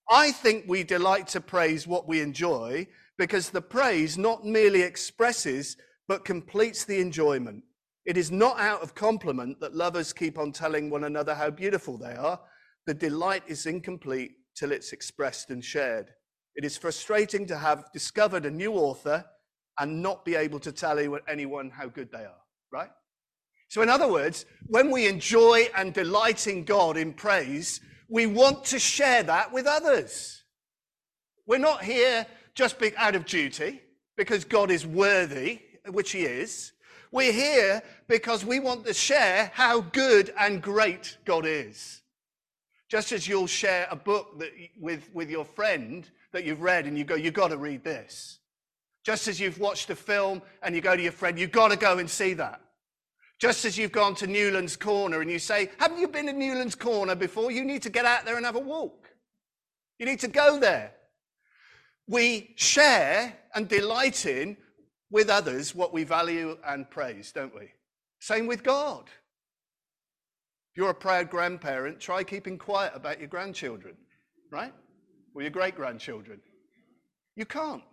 I 0.09 0.31
think 0.31 0.65
we 0.67 0.83
delight 0.83 1.27
to 1.29 1.41
praise 1.41 1.87
what 1.87 2.07
we 2.07 2.21
enjoy 2.21 2.87
because 3.17 3.49
the 3.49 3.61
praise 3.61 4.17
not 4.17 4.45
merely 4.45 4.81
expresses 4.81 5.77
but 6.07 6.25
completes 6.25 6.83
the 6.83 6.99
enjoyment. 6.99 7.63
It 8.05 8.17
is 8.17 8.31
not 8.31 8.59
out 8.59 8.81
of 8.81 8.95
compliment 8.95 9.59
that 9.61 9.75
lovers 9.75 10.11
keep 10.11 10.37
on 10.37 10.51
telling 10.51 10.89
one 10.89 11.05
another 11.05 11.33
how 11.33 11.49
beautiful 11.49 11.97
they 11.97 12.15
are. 12.15 12.39
The 12.85 12.93
delight 12.93 13.43
is 13.47 13.65
incomplete 13.65 14.31
till 14.55 14.71
it's 14.71 14.93
expressed 14.93 15.49
and 15.49 15.63
shared. 15.63 16.09
It 16.55 16.65
is 16.65 16.77
frustrating 16.77 17.45
to 17.47 17.57
have 17.57 17.91
discovered 17.93 18.45
a 18.45 18.51
new 18.51 18.73
author 18.73 19.25
and 19.79 20.01
not 20.01 20.25
be 20.25 20.35
able 20.35 20.59
to 20.59 20.71
tell 20.71 20.99
anyone 21.27 21.69
how 21.71 21.87
good 21.87 22.11
they 22.11 22.25
are, 22.25 22.41
right? 22.71 22.91
So, 23.69 23.81
in 23.81 23.89
other 23.89 24.07
words, 24.07 24.45
when 24.67 24.91
we 24.91 25.07
enjoy 25.07 25.67
and 25.75 25.93
delight 25.93 26.45
in 26.45 26.63
God 26.63 26.95
in 26.95 27.13
praise, 27.13 27.81
we 28.07 28.27
want 28.27 28.65
to 28.65 28.77
share 28.77 29.23
that 29.23 29.51
with 29.51 29.65
others. 29.65 30.43
We're 31.47 31.57
not 31.57 31.83
here 31.83 32.27
just 32.53 32.77
out 32.97 33.15
of 33.15 33.25
duty 33.25 33.81
because 34.15 34.45
God 34.45 34.69
is 34.69 34.85
worthy, 34.85 35.61
which 35.89 36.11
He 36.11 36.21
is. 36.21 36.73
We're 37.11 37.33
here 37.33 37.81
because 38.07 38.45
we 38.45 38.59
want 38.59 38.85
to 38.85 38.93
share 38.93 39.51
how 39.55 39.81
good 39.81 40.31
and 40.37 40.61
great 40.61 41.17
God 41.25 41.47
is. 41.47 42.02
Just 42.89 43.11
as 43.11 43.27
you'll 43.27 43.47
share 43.47 43.87
a 43.89 43.95
book 43.95 44.39
that, 44.39 44.51
with, 44.79 45.09
with 45.13 45.29
your 45.29 45.45
friend 45.45 46.07
that 46.31 46.45
you've 46.45 46.61
read 46.61 46.85
and 46.85 46.97
you 46.97 47.03
go, 47.03 47.15
you've 47.15 47.33
got 47.33 47.49
to 47.49 47.57
read 47.57 47.83
this. 47.83 48.39
Just 49.03 49.27
as 49.27 49.39
you've 49.39 49.59
watched 49.59 49.89
a 49.89 49.95
film 49.95 50.41
and 50.61 50.75
you 50.75 50.81
go 50.81 50.95
to 50.95 51.01
your 51.01 51.11
friend, 51.11 51.37
you've 51.37 51.51
got 51.51 51.71
to 51.71 51.77
go 51.77 51.97
and 51.97 52.09
see 52.09 52.33
that. 52.35 52.61
Just 53.39 53.65
as 53.65 53.77
you've 53.77 53.91
gone 53.91 54.15
to 54.15 54.27
Newlands 54.27 54.77
Corner 54.77 55.21
and 55.21 55.29
you 55.29 55.39
say, 55.39 55.69
Haven't 55.77 55.99
you 55.99 56.07
been 56.07 56.27
to 56.27 56.33
Newlands 56.33 56.75
Corner 56.75 57.15
before? 57.15 57.51
You 57.51 57.65
need 57.65 57.81
to 57.81 57.89
get 57.89 58.05
out 58.05 58.25
there 58.25 58.37
and 58.37 58.45
have 58.45 58.55
a 58.55 58.59
walk. 58.59 59.09
You 59.99 60.05
need 60.05 60.19
to 60.19 60.27
go 60.27 60.59
there. 60.59 60.91
We 62.07 62.53
share 62.55 63.33
and 63.53 63.67
delight 63.67 64.25
in 64.25 64.57
with 65.11 65.29
others 65.29 65.75
what 65.75 65.93
we 65.93 66.03
value 66.03 66.57
and 66.65 66.89
praise, 66.89 67.31
don't 67.31 67.53
we? 67.53 67.71
Same 68.19 68.47
with 68.47 68.63
God. 68.63 69.09
If 70.73 70.77
you're 70.77 70.89
a 70.89 70.95
proud 70.95 71.29
grandparent, 71.29 71.99
try 71.99 72.23
keeping 72.23 72.57
quiet 72.57 72.93
about 72.95 73.19
your 73.19 73.27
grandchildren, 73.27 73.95
right? 74.51 74.73
Or 75.35 75.43
your 75.43 75.51
great 75.51 75.75
grandchildren. 75.75 76.39
You 77.35 77.45
can't. 77.45 77.83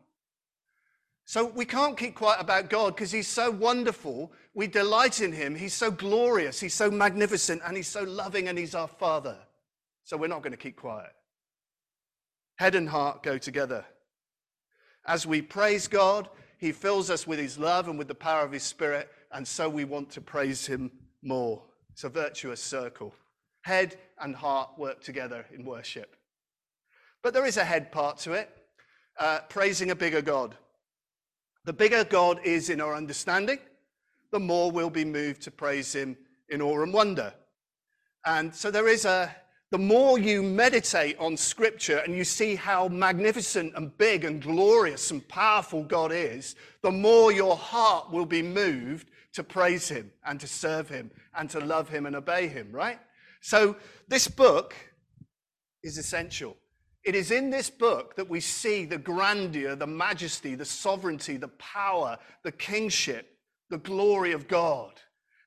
So 1.27 1.45
we 1.45 1.67
can't 1.67 1.99
keep 1.99 2.15
quiet 2.15 2.41
about 2.41 2.71
God 2.71 2.97
because 2.97 3.13
He's 3.13 3.29
so 3.29 3.51
wonderful. 3.51 4.33
We 4.55 4.67
delight 4.67 5.21
in 5.21 5.31
Him. 5.31 5.55
He's 5.55 5.75
so 5.75 5.91
glorious. 5.91 6.59
He's 6.59 6.73
so 6.73 6.91
magnificent 6.91 7.61
and 7.67 7.77
He's 7.77 7.87
so 7.87 8.03
loving 8.03 8.49
and 8.49 8.57
He's 8.57 8.75
our 8.75 8.89
Father. 8.89 9.37
So 10.05 10.17
we're 10.17 10.29
not 10.29 10.41
going 10.41 10.53
to 10.53 10.57
keep 10.57 10.77
quiet. 10.77 11.13
Head 12.57 12.75
and 12.75 12.89
heart 12.89 13.23
go 13.23 13.37
together. 13.37 13.85
As 15.07 15.27
we 15.27 15.43
praise 15.43 15.87
God, 15.87 16.31
He 16.57 16.73
fills 16.73 17.11
us 17.11 17.27
with 17.27 17.39
His 17.39 17.59
love 17.59 17.89
and 17.89 17.99
with 17.99 18.09
the 18.09 18.15
power 18.15 18.43
of 18.43 18.53
His 18.53 18.63
Spirit, 18.63 19.11
and 19.33 19.47
so 19.47 19.69
we 19.69 19.85
want 19.85 20.09
to 20.13 20.23
praise 20.23 20.65
Him 20.65 20.91
more. 21.23 21.63
It's 21.93 22.05
a 22.05 22.09
virtuous 22.09 22.63
circle. 22.63 23.15
Head 23.63 23.97
and 24.21 24.35
heart 24.35 24.71
work 24.79 25.03
together 25.03 25.45
in 25.53 25.65
worship. 25.65 26.17
But 27.23 27.35
there 27.35 27.47
is 27.47 27.57
a 27.57 27.65
head 27.65 27.93
part 27.93 28.19
to 28.19 28.33
it 28.33 28.49
uh, 29.19 29.41
praising 29.49 29.91
a 29.91 29.95
bigger 29.95 30.23
God. 30.23 30.57
The 31.65 31.73
bigger 31.73 32.05
God 32.05 32.41
is 32.43 32.71
in 32.71 32.81
our 32.81 32.95
understanding, 32.95 33.59
the 34.33 34.41
more 34.41 34.71
we'll 34.71 34.91
be 34.91 35.05
moved 35.05 35.43
to 35.43 35.51
praise 35.51 35.95
Him 35.95 36.17
in 36.49 36.63
awe 36.63 36.83
and 36.83 36.93
wonder. 36.93 37.33
And 38.25 38.55
so 38.55 38.71
there 38.71 38.89
is 38.89 39.05
a, 39.05 39.35
the 39.71 39.79
more 39.79 40.19
you 40.19 40.43
meditate 40.43 41.19
on 41.19 41.37
Scripture 41.37 41.99
and 41.99 42.17
you 42.17 42.25
see 42.25 42.55
how 42.55 42.89
magnificent 42.89 43.75
and 43.77 43.97
big 43.99 44.25
and 44.25 44.43
glorious 44.43 45.11
and 45.11 45.27
powerful 45.29 45.85
God 45.85 46.13
is, 46.13 46.57
the 46.83 46.91
more 46.91 47.31
your 47.31 47.57
heart 47.57 48.11
will 48.11 48.27
be 48.27 48.43
moved 48.43 49.10
to 49.35 49.45
praise 49.45 49.89
him 49.89 50.11
and 50.25 50.41
to 50.41 50.47
serve 50.47 50.89
him 50.89 51.11
and 51.37 51.49
to 51.51 51.61
love 51.61 51.89
him 51.89 52.07
and 52.07 52.17
obey 52.17 52.49
him, 52.49 52.73
right? 52.73 52.99
So 53.41 53.77
this 54.09 54.29
book 54.29 54.75
is 55.83 55.99
essential. 55.99 56.57
It 57.05 57.15
is 57.15 57.31
in 57.31 57.49
this 57.49 57.71
book 57.71 58.17
that 58.17 58.29
we 58.29 58.41
see 58.41 58.85
the 58.85 58.99
grandeur, 58.99 59.75
the 59.75 59.87
majesty, 59.87 60.55
the 60.55 60.67
sovereignty, 60.67 61.37
the 61.37 61.49
power, 61.49 62.19
the 62.43 62.53
kingship, 62.53 63.39
the 63.71 63.79
glory 63.79 64.33
of 64.33 64.49
God. 64.49 64.93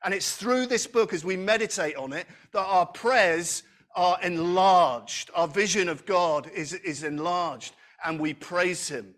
And 0.04 0.14
it's 0.14 0.36
through 0.36 0.66
this 0.66 0.88
book, 0.88 1.14
as 1.14 1.24
we 1.24 1.38
meditate 1.38 1.96
on 1.96 2.12
it, 2.12 2.26
that 2.52 2.66
our 2.66 2.86
prayers 2.86 3.64
are 3.96 4.18
enlarged. 4.22 5.30
Our 5.36 5.48
vision 5.48 5.88
of 5.88 6.06
God 6.06 6.50
is, 6.54 6.74
is 6.74 7.04
enlarged, 7.04 7.74
and 8.04 8.20
we 8.20 8.34
praise 8.34 8.90
Him. 8.90 9.14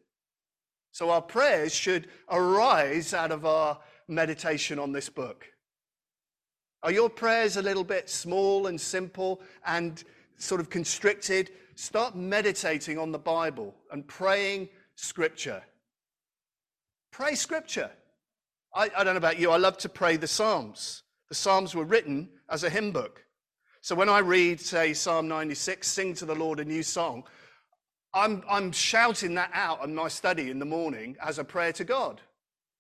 So 0.91 1.09
our 1.09 1.21
prayers 1.21 1.73
should 1.73 2.07
arise 2.29 3.13
out 3.13 3.31
of 3.31 3.45
our 3.45 3.79
meditation 4.07 4.79
on 4.79 4.91
this 4.91 5.09
book? 5.09 5.45
Are 6.83 6.91
your 6.91 7.09
prayers 7.09 7.57
a 7.57 7.61
little 7.61 7.83
bit 7.83 8.09
small 8.09 8.67
and 8.67 8.79
simple 8.79 9.41
and 9.65 10.03
sort 10.37 10.61
of 10.61 10.69
constricted? 10.69 11.51
Start 11.75 12.15
meditating 12.15 12.99
on 12.99 13.11
the 13.11 13.19
Bible 13.19 13.73
and 13.91 14.07
praying 14.07 14.69
Scripture. 14.95 15.63
Pray 17.11 17.35
Scripture. 17.35 17.89
I, 18.73 18.91
I, 18.95 19.03
don't 19.03 19.13
know 19.13 19.17
about 19.17 19.39
you, 19.39 19.51
I 19.51 19.57
love 19.57 19.77
to 19.79 19.89
pray 19.89 20.17
the 20.17 20.27
Psalms. 20.27 21.03
The 21.29 21.35
Psalms 21.35 21.73
were 21.73 21.85
written 21.85 22.29
as 22.49 22.63
a 22.63 22.69
hymn 22.69 22.91
book. 22.91 23.25
So 23.81 23.95
when 23.95 24.09
I 24.09 24.19
read, 24.19 24.59
say, 24.59 24.93
Psalm 24.93 25.27
96, 25.27 25.87
Sing 25.87 26.13
to 26.15 26.25
the 26.25 26.35
Lord 26.35 26.59
a 26.59 26.65
new 26.65 26.83
song, 26.83 27.23
I'm, 28.13 28.43
I'm 28.49 28.71
shouting 28.71 29.35
that 29.35 29.51
out 29.53 29.83
in 29.83 29.93
my 29.93 30.07
study 30.07 30.49
in 30.49 30.59
the 30.59 30.65
morning 30.65 31.17
as 31.23 31.39
a 31.39 31.43
prayer 31.43 31.73
to 31.73 31.83
God, 31.83 32.21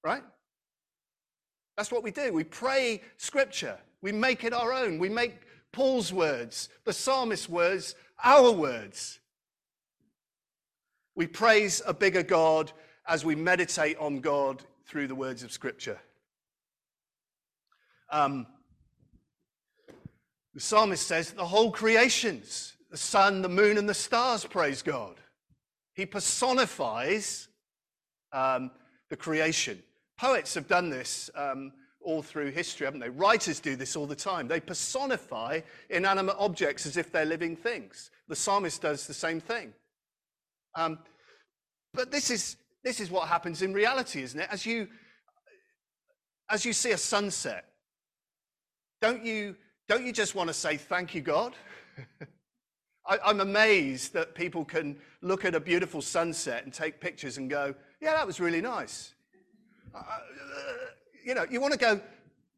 right? 0.03 0.23
That's 1.77 1.91
what 1.91 2.03
we 2.03 2.11
do. 2.11 2.31
We 2.31 2.43
pray 2.43 3.01
scripture, 3.17 3.77
we 4.01 4.11
make 4.11 4.43
it 4.43 4.53
our 4.53 4.71
own. 4.71 4.99
We 4.99 5.09
make 5.09 5.41
Paul's 5.71 6.13
words, 6.13 6.69
the 6.85 6.93
psalmist's 6.93 7.49
words, 7.49 7.95
our 8.23 8.51
words. 8.51 9.19
We 11.15 11.27
praise 11.27 11.81
a 11.85 11.93
bigger 11.93 12.23
God 12.23 12.71
as 13.07 13.23
we 13.23 13.35
meditate 13.35 13.97
on 13.97 14.19
God 14.19 14.63
through 14.85 15.07
the 15.07 15.15
words 15.15 15.43
of 15.43 15.51
Scripture. 15.51 15.99
Um, 18.11 18.47
the 20.53 20.59
psalmist 20.59 21.05
says 21.05 21.31
the 21.31 21.45
whole 21.45 21.71
creations, 21.71 22.73
the 22.91 22.97
sun, 22.97 23.41
the 23.41 23.49
moon, 23.49 23.77
and 23.77 23.89
the 23.89 23.93
stars 23.93 24.45
praise 24.45 24.81
God. 24.81 25.15
He 25.93 26.05
personifies 26.05 27.47
um, 28.31 28.71
the 29.09 29.17
creation. 29.17 29.81
Poets 30.17 30.53
have 30.53 30.67
done 30.67 30.89
this 30.89 31.29
um, 31.35 31.71
all 32.01 32.21
through 32.21 32.51
history, 32.51 32.85
haven't 32.85 33.01
they? 33.01 33.09
Writers 33.09 33.59
do 33.59 33.75
this 33.75 33.95
all 33.95 34.05
the 34.05 34.15
time. 34.15 34.47
They 34.47 34.59
personify 34.59 35.61
inanimate 35.89 36.35
objects 36.39 36.85
as 36.85 36.95
if 36.95 37.11
they're 37.11 37.25
living 37.25 37.55
things. 37.55 38.11
The 38.27 38.35
psalmist 38.35 38.81
does 38.81 39.07
the 39.07 39.13
same 39.13 39.41
thing. 39.41 39.73
Um, 40.75 40.99
but 41.93 42.11
this 42.11 42.29
is, 42.29 42.57
this 42.83 42.99
is 42.99 43.09
what 43.09 43.27
happens 43.27 43.61
in 43.61 43.73
reality, 43.73 44.21
isn't 44.21 44.39
it? 44.39 44.47
As 44.51 44.65
you, 44.65 44.87
as 46.49 46.65
you 46.65 46.73
see 46.73 46.91
a 46.91 46.97
sunset, 46.97 47.65
don't 49.01 49.25
you, 49.25 49.55
don't 49.87 50.05
you 50.05 50.13
just 50.13 50.35
want 50.35 50.47
to 50.47 50.53
say, 50.53 50.77
Thank 50.77 51.15
you, 51.15 51.21
God? 51.21 51.53
I, 53.07 53.29
am 53.29 53.39
amazed 53.39 54.13
that 54.13 54.35
people 54.35 54.65
can 54.65 54.97
look 55.21 55.45
at 55.45 55.55
a 55.55 55.59
beautiful 55.59 56.01
sunset 56.01 56.63
and 56.63 56.73
take 56.73 56.99
pictures 56.99 57.37
and 57.37 57.49
go, 57.49 57.73
Yeah, 58.01 58.13
that 58.13 58.27
was 58.27 58.39
really 58.39 58.61
nice. 58.61 59.14
You 61.25 61.33
know, 61.33 61.45
you 61.49 61.59
want 61.59 61.73
to 61.73 61.79
go, 61.79 61.99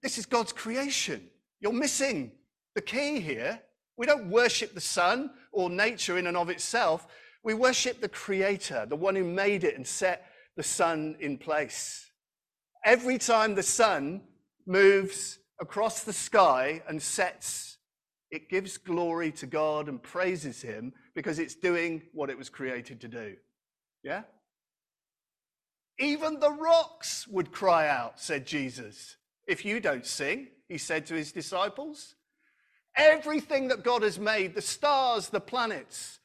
This 0.01 0.17
is 0.17 0.25
God's 0.25 0.51
creation. 0.51 1.29
You're 1.59 1.73
missing 1.73 2.31
the 2.75 2.81
key 2.81 3.19
here. 3.19 3.59
We 3.97 4.05
don't 4.05 4.29
worship 4.29 4.73
the 4.73 4.81
sun 4.81 5.31
or 5.51 5.69
nature 5.69 6.17
in 6.17 6.27
and 6.27 6.37
of 6.37 6.49
itself. 6.49 7.07
We 7.43 7.53
worship 7.53 8.01
the 8.01 8.09
Creator, 8.09 8.87
the 8.89 8.95
one 8.95 9.15
who 9.15 9.23
made 9.23 9.63
it 9.63 9.75
and 9.75 9.87
set 9.87 10.27
the 10.55 10.63
sun 10.63 11.15
in 11.19 11.37
place. 11.37 12.11
Every 12.83 13.17
time 13.17 13.55
the 13.55 13.63
sun 13.63 14.21
moves 14.65 15.39
across 15.59 16.03
the 16.03 16.13
sky 16.13 16.83
and 16.87 17.01
sets, 17.01 17.77
it 18.29 18.49
gives 18.49 18.77
glory 18.77 19.31
to 19.33 19.47
God 19.47 19.87
and 19.87 20.01
praises 20.01 20.61
Him 20.61 20.93
because 21.15 21.39
it's 21.39 21.55
doing 21.55 22.01
what 22.13 22.29
it 22.29 22.37
was 22.37 22.49
created 22.49 23.01
to 23.01 23.07
do. 23.07 23.35
Yeah? 24.03 24.23
Even 25.99 26.39
the 26.39 26.51
rocks 26.51 27.27
would 27.27 27.51
cry 27.51 27.87
out, 27.87 28.19
said 28.19 28.45
Jesus. 28.45 29.15
If 29.47 29.65
you 29.65 29.79
don't 29.79 30.05
sing, 30.05 30.47
he 30.67 30.77
said 30.77 31.05
to 31.07 31.15
his 31.15 31.31
disciples. 31.31 32.15
Everything 32.95 33.67
that 33.69 33.83
God 33.83 34.01
has 34.03 34.19
made, 34.19 34.55
the 34.55 34.61
stars, 34.61 35.29
the 35.29 35.39
planets, 35.39 36.19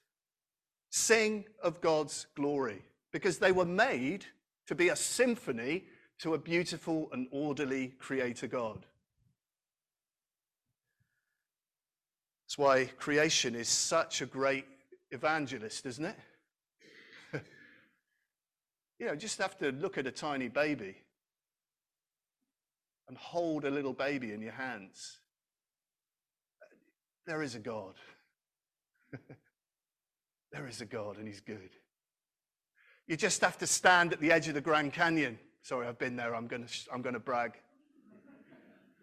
sing 0.90 1.44
of 1.62 1.80
God's 1.80 2.26
glory 2.34 2.82
because 3.12 3.38
they 3.38 3.52
were 3.52 3.64
made 3.64 4.26
to 4.66 4.74
be 4.74 4.88
a 4.88 4.96
symphony 4.96 5.84
to 6.18 6.34
a 6.34 6.38
beautiful 6.38 7.08
and 7.12 7.26
orderly 7.30 7.88
creator 7.98 8.46
God. 8.46 8.86
That's 12.44 12.58
why 12.58 12.84
creation 12.98 13.54
is 13.54 13.68
such 13.68 14.20
a 14.20 14.26
great 14.26 14.66
evangelist, 15.10 15.86
isn't 15.86 16.04
it? 16.04 16.16
You 19.02 19.08
know, 19.08 19.16
just 19.16 19.40
have 19.40 19.58
to 19.58 19.72
look 19.72 19.98
at 19.98 20.06
a 20.06 20.12
tiny 20.12 20.46
baby 20.46 20.94
and 23.08 23.18
hold 23.18 23.64
a 23.64 23.70
little 23.70 23.92
baby 23.92 24.32
in 24.32 24.40
your 24.40 24.52
hands. 24.52 25.18
There 27.26 27.42
is 27.42 27.56
a 27.56 27.58
God. 27.58 27.94
there 30.52 30.68
is 30.68 30.80
a 30.82 30.86
God, 30.86 31.16
and 31.16 31.26
He's 31.26 31.40
good. 31.40 31.70
You 33.08 33.16
just 33.16 33.40
have 33.40 33.58
to 33.58 33.66
stand 33.66 34.12
at 34.12 34.20
the 34.20 34.30
edge 34.30 34.46
of 34.46 34.54
the 34.54 34.60
Grand 34.60 34.92
Canyon. 34.92 35.36
Sorry, 35.62 35.88
I've 35.88 35.98
been 35.98 36.14
there. 36.14 36.36
I'm 36.36 36.46
going 36.46 36.64
to, 36.64 36.72
I'm 36.94 37.02
going 37.02 37.14
to 37.14 37.20
brag. 37.20 37.54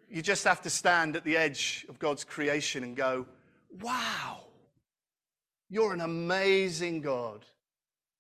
You 0.10 0.22
just 0.22 0.46
have 0.46 0.62
to 0.62 0.70
stand 0.70 1.18
at 1.18 1.26
the 1.26 1.36
edge 1.36 1.86
of 1.90 2.00
God's 2.00 2.24
creation 2.24 2.86
and 2.86 2.96
go, 2.96 3.26
wow, 3.82 4.46
you're 5.70 5.92
an 5.92 6.00
amazing 6.00 7.02
God 7.02 7.44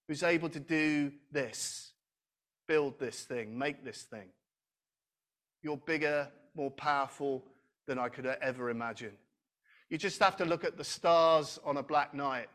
who's 0.10 0.24
able 0.24 0.50
to 0.50 0.60
do 0.60 1.12
this, 1.32 1.92
build 2.68 3.00
this 3.00 3.22
thing, 3.22 3.56
make 3.56 3.86
this 3.86 4.02
thing. 4.02 4.28
You're 5.62 5.78
bigger, 5.78 6.28
more 6.56 6.72
powerful 6.72 7.46
than 7.86 8.00
I 8.00 8.10
could 8.10 8.26
ever 8.26 8.72
imagine. 8.72 9.12
You 9.88 10.00
just 10.00 10.20
have 10.20 10.36
to 10.38 10.46
look 10.46 10.64
at 10.64 10.78
the 10.78 10.84
stars 10.84 11.60
on 11.64 11.78
a 11.78 11.84
black 11.84 12.16
night 12.16 12.48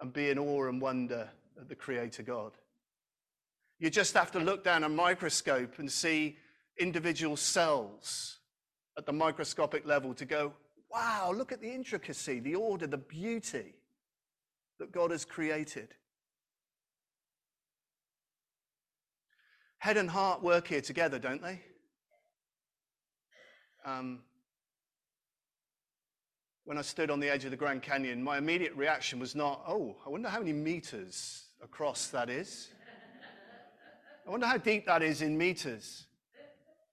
and 0.00 0.14
be 0.14 0.30
in 0.30 0.38
awe 0.38 0.66
and 0.66 0.80
wonder 0.80 1.28
at 1.60 1.68
the 1.68 1.74
Creator 1.74 2.22
God. 2.22 2.52
You 3.78 3.90
just 3.90 4.14
have 4.14 4.32
to 4.32 4.38
look 4.38 4.64
down 4.64 4.82
a 4.82 4.88
microscope 4.88 5.78
and 5.78 5.92
see 5.92 6.38
individual 6.78 7.36
cells 7.36 8.38
at 8.96 9.04
the 9.04 9.12
microscopic 9.12 9.86
level 9.86 10.14
to 10.14 10.24
go, 10.24 10.54
wow, 10.90 11.34
look 11.36 11.52
at 11.52 11.60
the 11.60 11.70
intricacy, 11.70 12.40
the 12.40 12.54
order, 12.54 12.86
the 12.86 12.96
beauty 12.96 13.74
that 14.78 14.90
God 14.90 15.10
has 15.10 15.26
created. 15.26 15.88
Head 19.84 19.98
and 19.98 20.08
heart 20.08 20.42
work 20.42 20.68
here 20.68 20.80
together, 20.80 21.18
don't 21.18 21.42
they? 21.42 21.60
Um, 23.84 24.20
when 26.64 26.78
I 26.78 26.80
stood 26.80 27.10
on 27.10 27.20
the 27.20 27.28
edge 27.28 27.44
of 27.44 27.50
the 27.50 27.58
Grand 27.58 27.82
Canyon, 27.82 28.24
my 28.24 28.38
immediate 28.38 28.74
reaction 28.76 29.18
was 29.18 29.34
not, 29.34 29.62
oh, 29.68 29.96
I 30.06 30.08
wonder 30.08 30.30
how 30.30 30.38
many 30.38 30.54
meters 30.54 31.48
across 31.62 32.06
that 32.06 32.30
is. 32.30 32.70
I 34.26 34.30
wonder 34.30 34.46
how 34.46 34.56
deep 34.56 34.86
that 34.86 35.02
is 35.02 35.20
in 35.20 35.36
meters. 35.36 36.06
I 36.34 36.40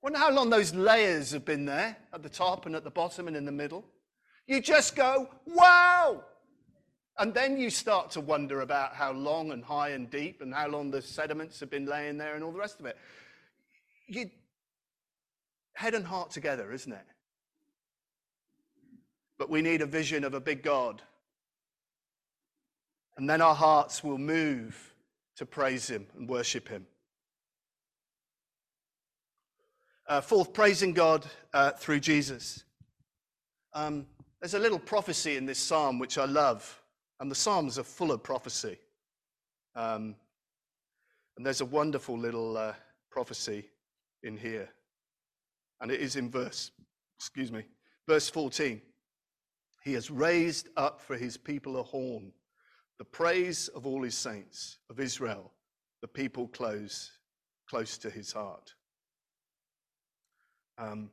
wonder 0.01 0.19
how 0.19 0.29
long 0.29 0.49
those 0.49 0.75
layers 0.75 1.31
have 1.31 1.45
been 1.45 1.63
there 1.63 1.95
at 2.13 2.23
the 2.23 2.29
top 2.29 2.65
and 2.65 2.75
at 2.75 2.83
the 2.83 2.91
bottom 2.91 3.29
and 3.29 3.37
in 3.37 3.45
the 3.45 3.53
middle. 3.53 3.85
You 4.47 4.59
just 4.59 4.97
go, 4.97 5.29
wow! 5.45 6.25
And 7.17 7.33
then 7.33 7.57
you 7.57 7.69
start 7.69 8.11
to 8.11 8.21
wonder 8.21 8.61
about 8.61 8.93
how 8.93 9.11
long 9.11 9.51
and 9.51 9.63
high 9.63 9.89
and 9.89 10.09
deep 10.09 10.41
and 10.41 10.53
how 10.53 10.67
long 10.67 10.91
the 10.91 11.01
sediments 11.01 11.59
have 11.59 11.69
been 11.69 11.85
laying 11.85 12.17
there 12.17 12.35
and 12.35 12.43
all 12.43 12.51
the 12.51 12.59
rest 12.59 12.79
of 12.79 12.85
it. 12.85 12.97
You, 14.07 14.29
head 15.73 15.93
and 15.93 16.05
heart 16.05 16.31
together, 16.31 16.71
isn't 16.71 16.91
it? 16.91 17.05
But 19.37 19.49
we 19.49 19.61
need 19.61 19.81
a 19.81 19.85
vision 19.85 20.23
of 20.23 20.33
a 20.33 20.39
big 20.39 20.63
God. 20.63 21.01
And 23.17 23.29
then 23.29 23.41
our 23.41 23.55
hearts 23.55 24.03
will 24.03 24.17
move 24.17 24.93
to 25.35 25.45
praise 25.45 25.89
Him 25.89 26.07
and 26.17 26.29
worship 26.29 26.67
Him. 26.67 26.85
Uh, 30.07 30.21
fourth, 30.21 30.53
praising 30.53 30.93
God 30.93 31.25
uh, 31.53 31.71
through 31.71 31.99
Jesus. 31.99 32.63
Um, 33.73 34.07
there's 34.39 34.55
a 34.55 34.59
little 34.59 34.79
prophecy 34.79 35.37
in 35.37 35.45
this 35.45 35.59
psalm 35.59 35.99
which 35.99 36.17
I 36.17 36.25
love, 36.25 36.80
and 37.21 37.29
the 37.29 37.35
psalms 37.35 37.77
are 37.77 37.83
full 37.83 38.11
of 38.11 38.23
prophecy. 38.23 38.77
Um, 39.75 40.15
and 41.37 41.45
there's 41.45 41.61
a 41.61 41.65
wonderful 41.65 42.17
little 42.17 42.57
uh, 42.57 42.73
prophecy 43.11 43.69
in 44.23 44.35
here, 44.35 44.67
and 45.79 45.91
it 45.91 46.01
is 46.01 46.15
in 46.15 46.29
verse, 46.29 46.71
excuse 47.19 47.51
me, 47.51 47.63
verse 48.07 48.27
14. 48.27 48.81
He 49.83 49.93
has 49.93 50.09
raised 50.11 50.69
up 50.75 50.99
for 50.99 51.15
his 51.15 51.37
people 51.37 51.79
a 51.79 51.83
horn, 51.83 52.33
the 52.97 53.05
praise 53.05 53.67
of 53.69 53.85
all 53.85 54.01
his 54.01 54.17
saints, 54.17 54.79
of 54.89 54.99
Israel, 54.99 55.51
the 56.01 56.07
people 56.07 56.47
close, 56.47 57.11
close 57.69 57.99
to 57.99 58.09
his 58.09 58.31
heart. 58.31 58.73
Um, 60.79 61.11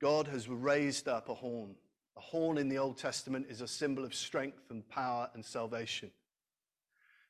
God 0.00 0.26
has 0.28 0.48
raised 0.48 1.06
up 1.06 1.28
a 1.28 1.34
horn. 1.34 1.74
A 2.18 2.20
horn 2.20 2.58
in 2.58 2.68
the 2.68 2.78
Old 2.78 2.98
Testament 2.98 3.46
is 3.48 3.60
a 3.60 3.68
symbol 3.68 4.04
of 4.04 4.12
strength 4.12 4.70
and 4.70 4.86
power 4.88 5.30
and 5.34 5.44
salvation. 5.44 6.10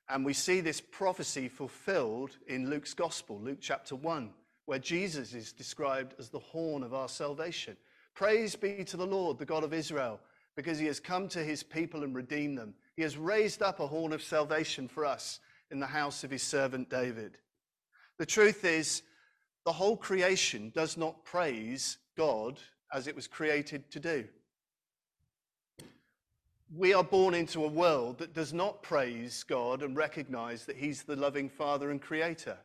And 0.09 0.25
we 0.25 0.33
see 0.33 0.63
this 0.63 0.81
prophecy 0.81 1.47
fulfilled 1.49 2.39
in 2.47 2.71
Luke's 2.71 2.95
Gospel, 2.95 3.39
Luke 3.39 3.59
chapter 3.61 3.95
1, 3.95 4.31
where 4.65 4.79
Jesus 4.79 5.35
is 5.35 5.53
described 5.53 6.15
as 6.19 6.31
the 6.31 6.39
horn 6.39 6.83
of 6.83 6.95
our 6.95 7.11
salvation. 7.11 7.77
Praise 8.15 8.57
be 8.57 8.83
to 8.85 8.97
the 8.97 9.07
Lord, 9.07 9.39
the 9.39 9.45
God 9.45 9.63
of 9.63 9.75
Israel, 9.75 10.21
because 10.57 10.79
he 10.79 10.87
has 10.87 11.01
come 11.01 11.29
to 11.29 11.45
his 11.45 11.63
people 11.63 12.03
and 12.03 12.17
redeemed 12.17 12.57
them. 12.57 12.73
He 12.97 13.03
has 13.03 13.19
raised 13.19 13.61
up 13.61 13.81
a 13.81 13.87
horn 13.87 14.15
of 14.15 14.23
salvation 14.23 14.89
for 14.89 15.05
us 15.05 15.39
in 15.71 15.81
the 15.81 15.87
house 15.87 16.25
of 16.25 16.31
his 16.31 16.43
servant 16.43 16.89
David. 16.89 17.37
The 18.17 18.25
truth 18.25 18.65
is, 18.65 19.03
the 19.67 19.73
whole 19.73 19.99
creation 19.99 20.73
does 20.75 20.97
not 20.97 21.27
praise 21.27 21.99
God 22.17 22.59
as 22.91 23.07
it 23.07 23.15
was 23.15 23.27
created 23.27 23.91
to 23.91 24.01
do. 24.01 24.25
We 26.75 26.93
are 26.93 27.05
born 27.05 27.33
into 27.33 27.65
a 27.65 27.69
world 27.69 28.19
that 28.19 28.35
does 28.35 28.53
not 28.53 28.83
praise 28.83 29.43
God 29.43 29.83
and 29.83 29.97
recognize 29.97 30.67
that 30.67 30.77
He's 30.77 31.03
the 31.03 31.17
loving 31.17 31.49
Father 31.49 31.91
and 31.91 32.01
Creator. 32.01 32.59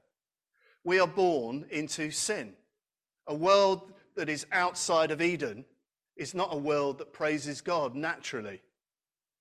We 0.83 0.99
are 0.99 1.07
born 1.07 1.65
into 1.69 2.11
sin. 2.11 2.53
A 3.27 3.33
world 3.35 3.93
that 4.17 4.27
is 4.27 4.45
outside 4.51 5.11
of 5.11 5.21
Eden 5.21 5.63
is 6.17 6.35
not 6.35 6.53
a 6.53 6.57
world 6.57 6.97
that 6.97 7.13
praises 7.13 7.61
God 7.61 7.95
naturally. 7.95 8.61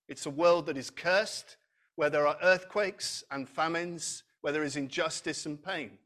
It's 0.08 0.26
a 0.26 0.30
world 0.30 0.66
that 0.66 0.76
is 0.76 0.90
cursed, 0.90 1.56
where 1.96 2.10
there 2.10 2.26
are 2.26 2.36
earthquakes 2.40 3.24
and 3.32 3.48
famines, 3.48 4.22
where 4.42 4.52
there 4.52 4.62
is 4.62 4.76
injustice 4.76 5.44
and 5.44 5.62
pain. 5.62 5.98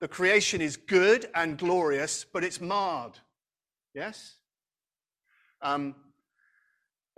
The 0.00 0.08
creation 0.08 0.60
is 0.60 0.76
good 0.76 1.30
and 1.34 1.56
glorious, 1.56 2.26
but 2.30 2.44
it's 2.44 2.60
marred. 2.60 3.18
Yes? 3.94 4.36
Um, 5.62 5.94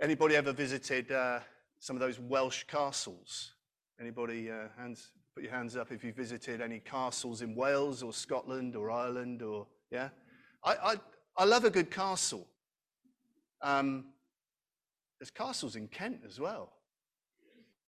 anybody 0.01 0.35
ever 0.35 0.53
visited 0.53 1.11
uh, 1.11 1.39
some 1.79 1.95
of 1.95 1.99
those 1.99 2.19
Welsh 2.19 2.63
castles? 2.63 3.53
Anybody, 3.99 4.51
uh, 4.51 4.67
hands, 4.77 5.11
Put 5.37 5.43
your 5.43 5.53
hands 5.53 5.77
up 5.77 5.91
if 5.91 6.03
you 6.03 6.11
visited 6.11 6.61
any 6.61 6.79
castles 6.79 7.43
in 7.43 7.53
Wales 7.53 8.01
or 8.01 8.11
Scotland 8.11 8.75
or 8.75 8.89
Ireland 8.89 9.43
or, 9.43 9.67
yeah? 9.91 10.09
I, 10.63 10.71
I, 10.73 10.95
I 11.37 11.45
love 11.45 11.63
a 11.63 11.69
good 11.69 11.91
castle. 11.91 12.47
Um, 13.61 14.05
there's 15.19 15.29
castles 15.29 15.75
in 15.75 15.89
Kent 15.89 16.21
as 16.27 16.39
well, 16.39 16.73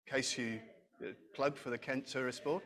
in 0.06 0.14
case 0.14 0.38
you 0.38 0.60
plug 1.34 1.56
for 1.56 1.70
the 1.70 1.78
Kent 1.78 2.08
Tourist 2.08 2.44
Board. 2.44 2.64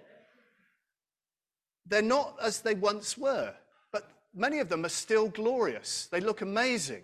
They're 1.86 2.02
not 2.02 2.38
as 2.42 2.62
they 2.62 2.74
once 2.74 3.20
were, 3.20 3.54
but 3.92 4.10
many 4.34 4.58
of 4.58 4.68
them 4.68 4.84
are 4.84 4.90
still 4.90 5.30
glorious. 5.30 6.08
They 6.12 6.22
look 6.22 6.42
amazing. 6.42 7.04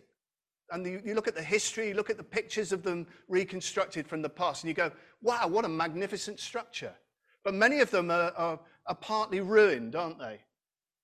And 0.72 0.86
you, 0.86 1.02
you 1.06 1.14
look 1.14 1.28
at 1.28 1.36
the 1.36 1.44
history, 1.44 1.90
you 1.90 1.94
look 1.94 2.10
at 2.10 2.18
the 2.18 2.24
pictures 2.24 2.72
of 2.72 2.84
them 2.84 3.08
reconstructed 3.28 4.08
from 4.08 4.22
the 4.22 4.30
past, 4.30 4.64
and 4.64 4.70
you 4.70 4.74
go, 4.74 4.92
wow, 5.22 5.48
what 5.48 5.66
a 5.66 5.70
magnificent 5.70 6.40
structure. 6.40 6.94
But 7.44 7.54
many 7.54 7.80
of 7.80 7.90
them 7.92 8.12
are, 8.12 8.34
are, 8.36 8.60
are 8.88 8.96
partly 8.96 9.40
ruined, 9.40 9.96
aren't 9.96 10.20
they? 10.20 10.42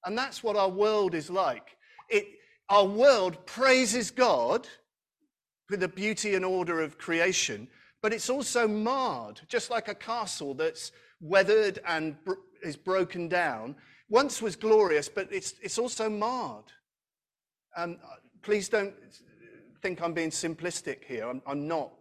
And 0.06 0.18
that's 0.18 0.44
what 0.44 0.58
our 0.58 0.70
world 0.70 1.16
is 1.16 1.30
like. 1.30 1.78
It, 2.10 2.26
our 2.70 2.86
world 2.86 3.46
praises 3.46 4.12
God 4.12 4.68
for 5.68 5.78
the 5.78 5.88
beauty 5.88 6.36
and 6.36 6.44
order 6.44 6.82
of 6.82 6.98
creation, 6.98 7.68
but 8.02 8.12
it's 8.12 8.30
also 8.30 8.68
marred, 8.68 9.40
just 9.48 9.70
like 9.70 9.88
a 9.88 9.96
castle 9.96 10.54
that's 10.54 10.92
weathered 11.22 11.80
and 11.88 12.18
is 12.62 12.76
broken 12.76 13.30
down. 13.30 13.76
Once 14.10 14.42
was 14.42 14.58
glorious, 14.58 15.08
but 15.08 15.30
it's, 15.32 15.54
it's 15.62 15.78
also 15.78 16.10
marred. 16.10 16.66
Um, 17.78 17.98
please 18.42 18.68
don't 18.68 18.94
think 19.84 20.02
I'm 20.02 20.14
being 20.14 20.30
simplistic 20.30 21.04
here. 21.04 21.28
I'm, 21.28 21.42
I'm 21.46 21.68
not 21.68 21.92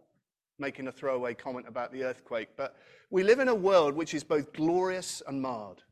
making 0.60 0.86
a 0.86 0.92
throwaway 0.92 1.34
comment 1.34 1.66
about 1.66 1.92
the 1.92 2.04
earthquake, 2.04 2.50
but 2.56 2.76
we 3.10 3.24
live 3.24 3.40
in 3.40 3.48
a 3.48 3.54
world 3.54 3.94
which 3.94 4.14
is 4.14 4.22
both 4.22 4.52
glorious 4.52 5.20
and 5.26 5.42
marred. 5.42 5.82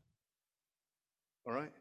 All 1.45 1.51
right? 1.53 1.73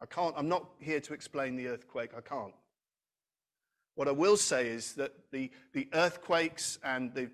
I 0.00 0.06
can't, 0.06 0.34
I'm 0.38 0.48
not 0.48 0.66
here 0.80 1.00
to 1.00 1.12
explain 1.12 1.54
the 1.54 1.68
earthquake. 1.68 2.12
I 2.16 2.22
can't. 2.22 2.54
What 3.94 4.08
I 4.08 4.12
will 4.12 4.38
say 4.38 4.68
is 4.68 4.94
that 4.94 5.12
the, 5.30 5.50
the 5.74 5.86
earthquakes 5.92 6.78
and 6.82 7.12
the, 7.12 7.28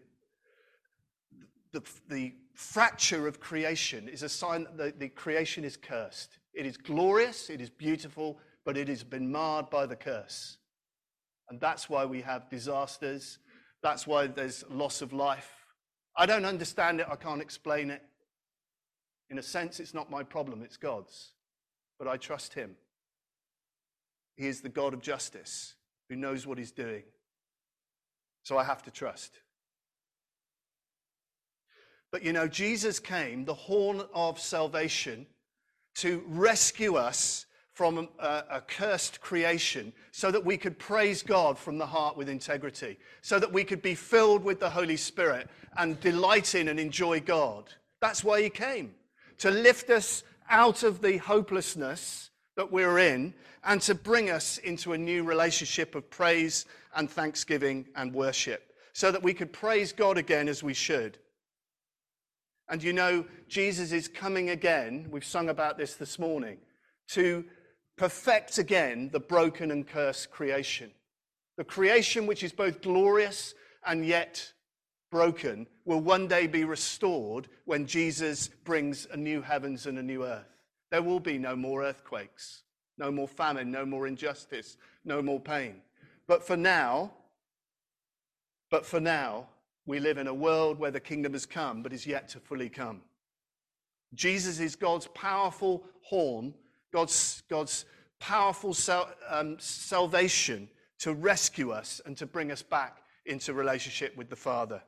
the, 1.70 1.82
the 2.08 2.34
fracture 2.54 3.28
of 3.28 3.38
creation 3.38 4.08
is 4.08 4.24
a 4.24 4.28
sign 4.28 4.64
that 4.64 4.76
the, 4.76 5.06
the 5.06 5.08
creation 5.08 5.62
is 5.64 5.76
cursed. 5.76 6.38
It 6.52 6.66
is 6.66 6.76
glorious, 6.76 7.48
it 7.48 7.60
is 7.60 7.70
beautiful, 7.70 8.40
but 8.64 8.76
it 8.76 8.88
has 8.88 9.04
been 9.04 9.30
marred 9.30 9.70
by 9.70 9.86
the 9.86 9.96
curse. 9.96 10.58
And 11.52 11.60
that's 11.60 11.90
why 11.90 12.06
we 12.06 12.22
have 12.22 12.48
disasters. 12.48 13.36
That's 13.82 14.06
why 14.06 14.26
there's 14.26 14.64
loss 14.70 15.02
of 15.02 15.12
life. 15.12 15.52
I 16.16 16.24
don't 16.24 16.46
understand 16.46 16.98
it. 16.98 17.06
I 17.10 17.16
can't 17.16 17.42
explain 17.42 17.90
it. 17.90 18.00
In 19.28 19.36
a 19.36 19.42
sense, 19.42 19.78
it's 19.78 19.92
not 19.92 20.10
my 20.10 20.22
problem, 20.22 20.62
it's 20.62 20.78
God's. 20.78 21.32
But 21.98 22.08
I 22.08 22.16
trust 22.16 22.54
Him. 22.54 22.74
He 24.34 24.46
is 24.46 24.62
the 24.62 24.70
God 24.70 24.94
of 24.94 25.02
justice 25.02 25.74
who 26.08 26.16
knows 26.16 26.46
what 26.46 26.56
He's 26.56 26.72
doing. 26.72 27.02
So 28.44 28.56
I 28.56 28.64
have 28.64 28.82
to 28.84 28.90
trust. 28.90 29.38
But 32.10 32.24
you 32.24 32.32
know, 32.32 32.48
Jesus 32.48 32.98
came, 32.98 33.44
the 33.44 33.52
horn 33.52 34.00
of 34.14 34.40
salvation, 34.40 35.26
to 35.96 36.24
rescue 36.28 36.94
us 36.94 37.44
from 37.72 38.08
a, 38.18 38.44
a, 38.50 38.61
cursed 38.61 39.20
creation 39.20 39.92
so 40.11 40.30
that 40.30 40.44
we 40.44 40.56
could 40.58 40.78
praise 40.78 41.22
God 41.22 41.58
from 41.58 41.78
the 41.78 41.87
heart 41.87 42.16
with 42.16 42.28
integrity, 42.28 42.98
so 43.22 43.38
that 43.38 43.52
we 43.52 43.64
could 43.64 43.80
be 43.80 43.94
filled 43.94 44.44
with 44.44 44.61
the 44.61 44.68
Holy 44.68 44.96
Spirit 44.96 45.48
and 45.78 45.98
delight 46.00 46.54
in 46.54 46.68
and 46.68 46.78
enjoy 46.78 47.20
God. 47.20 47.72
That's 48.00 48.22
why 48.22 48.42
He 48.42 48.50
came, 48.50 48.94
to 49.38 49.50
lift 49.50 49.88
us 49.88 50.22
out 50.50 50.82
of 50.82 51.00
the 51.00 51.16
hopelessness 51.16 52.30
that 52.56 52.70
we're 52.70 52.98
in 52.98 53.32
and 53.64 53.80
to 53.82 53.94
bring 53.94 54.28
us 54.28 54.58
into 54.58 54.92
a 54.92 54.98
new 54.98 55.24
relationship 55.24 55.94
of 55.94 56.11
praise 56.11 56.66
and 56.94 57.08
thanksgiving 57.11 57.87
and 57.96 58.12
worship, 58.12 58.74
so 58.92 59.11
that 59.11 59.22
we 59.22 59.32
could 59.32 59.52
praise 59.52 59.92
God 59.92 60.18
again 60.18 60.48
as 60.48 60.62
we 60.62 60.74
should. 60.74 61.16
And 62.68 62.82
you 62.82 62.92
know, 62.92 63.24
Jesus 63.48 63.92
is 63.92 64.08
coming 64.08 64.50
again. 64.50 65.08
We've 65.11 65.24
sung 65.24 65.48
about 65.48 65.78
this 65.78 65.94
this 65.94 66.18
morning 66.18 66.58
to 67.08 67.44
perfect 67.96 68.59
again 68.59 69.11
the 69.12 69.20
broken 69.20 69.70
and 69.70 69.87
cursed 69.87 70.31
creation. 70.31 70.90
The 71.57 71.64
creation, 71.64 72.26
which 72.26 72.42
is 72.42 72.52
both 72.52 72.81
glorious 72.81 73.55
and 73.87 74.07
yet 74.07 74.52
broken, 75.11 75.66
will 75.85 76.00
one 76.00 76.26
day 76.26 76.46
be 76.46 76.64
restored 76.64 77.48
when 77.66 77.87
Jesus 77.87 78.48
brings 78.48 79.07
a 79.12 79.16
new 79.16 79.42
heavens 79.42 79.87
and 79.87 79.98
a 79.98 80.02
new 80.02 80.24
earth. 80.24 80.48
There 80.90 81.02
will 81.02 81.20
be 81.20 81.38
no 81.38 81.55
more 81.55 81.85
earthquakes, 81.85 82.62
no 82.98 83.11
more 83.11 83.28
famine, 83.28 83.70
no 83.70 83.85
more 83.85 84.07
injustice, 84.07 84.76
no 85.05 85.20
more 85.20 85.40
pain. 85.40 85.83
But 86.26 86.46
for 86.46 86.57
now, 86.57 87.12
but 88.70 88.87
for 88.87 89.00
now, 89.00 89.48
we 89.85 90.00
live 90.00 90.16
in 90.18 90.28
a 90.28 90.35
world 90.35 90.78
where 90.78 90.90
the 90.90 91.00
kingdom 91.00 91.33
has 91.33 91.44
come 91.44 91.83
but 91.83 91.92
is 91.92 92.07
yet 92.07 92.28
to 92.28 92.40
fully 92.40 92.68
come. 92.68 93.02
Jesus 94.14 94.61
is 94.61 94.76
God's 94.76 95.09
powerful 95.09 95.85
horn 96.02 96.55
God's, 96.92 97.42
God's 97.48 97.85
powerful 98.20 98.74
sal, 98.74 99.09
um, 99.28 99.57
salvation 99.59 100.68
to 101.00 101.14
rescue 101.14 101.70
us 101.70 102.00
and 102.07 102.16
to 102.18 102.26
bring 102.26 102.52
us 102.52 102.62
back 102.62 103.02
into 103.26 103.55
relationship 103.55 104.16
with 104.16 104.28
the 104.28 104.37
Father. 104.37 104.83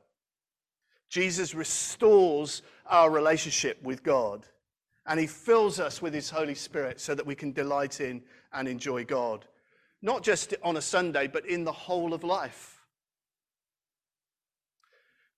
Jesus 1.09 1.53
restores 1.53 2.61
our 2.85 3.09
relationship 3.09 3.81
with 3.83 4.03
God 4.03 4.45
and 5.05 5.19
he 5.19 5.27
fills 5.27 5.79
us 5.79 6.01
with 6.01 6.13
his 6.13 6.29
Holy 6.29 6.55
Spirit 6.55 6.99
so 6.99 7.13
that 7.13 7.25
we 7.25 7.35
can 7.35 7.51
delight 7.51 8.01
in 8.01 8.21
and 8.53 8.67
enjoy 8.67 9.03
God, 9.03 9.45
not 10.01 10.23
just 10.23 10.53
on 10.63 10.77
a 10.77 10.81
Sunday, 10.81 11.27
but 11.27 11.45
in 11.45 11.63
the 11.63 11.71
whole 11.71 12.13
of 12.13 12.23
life. 12.23 12.71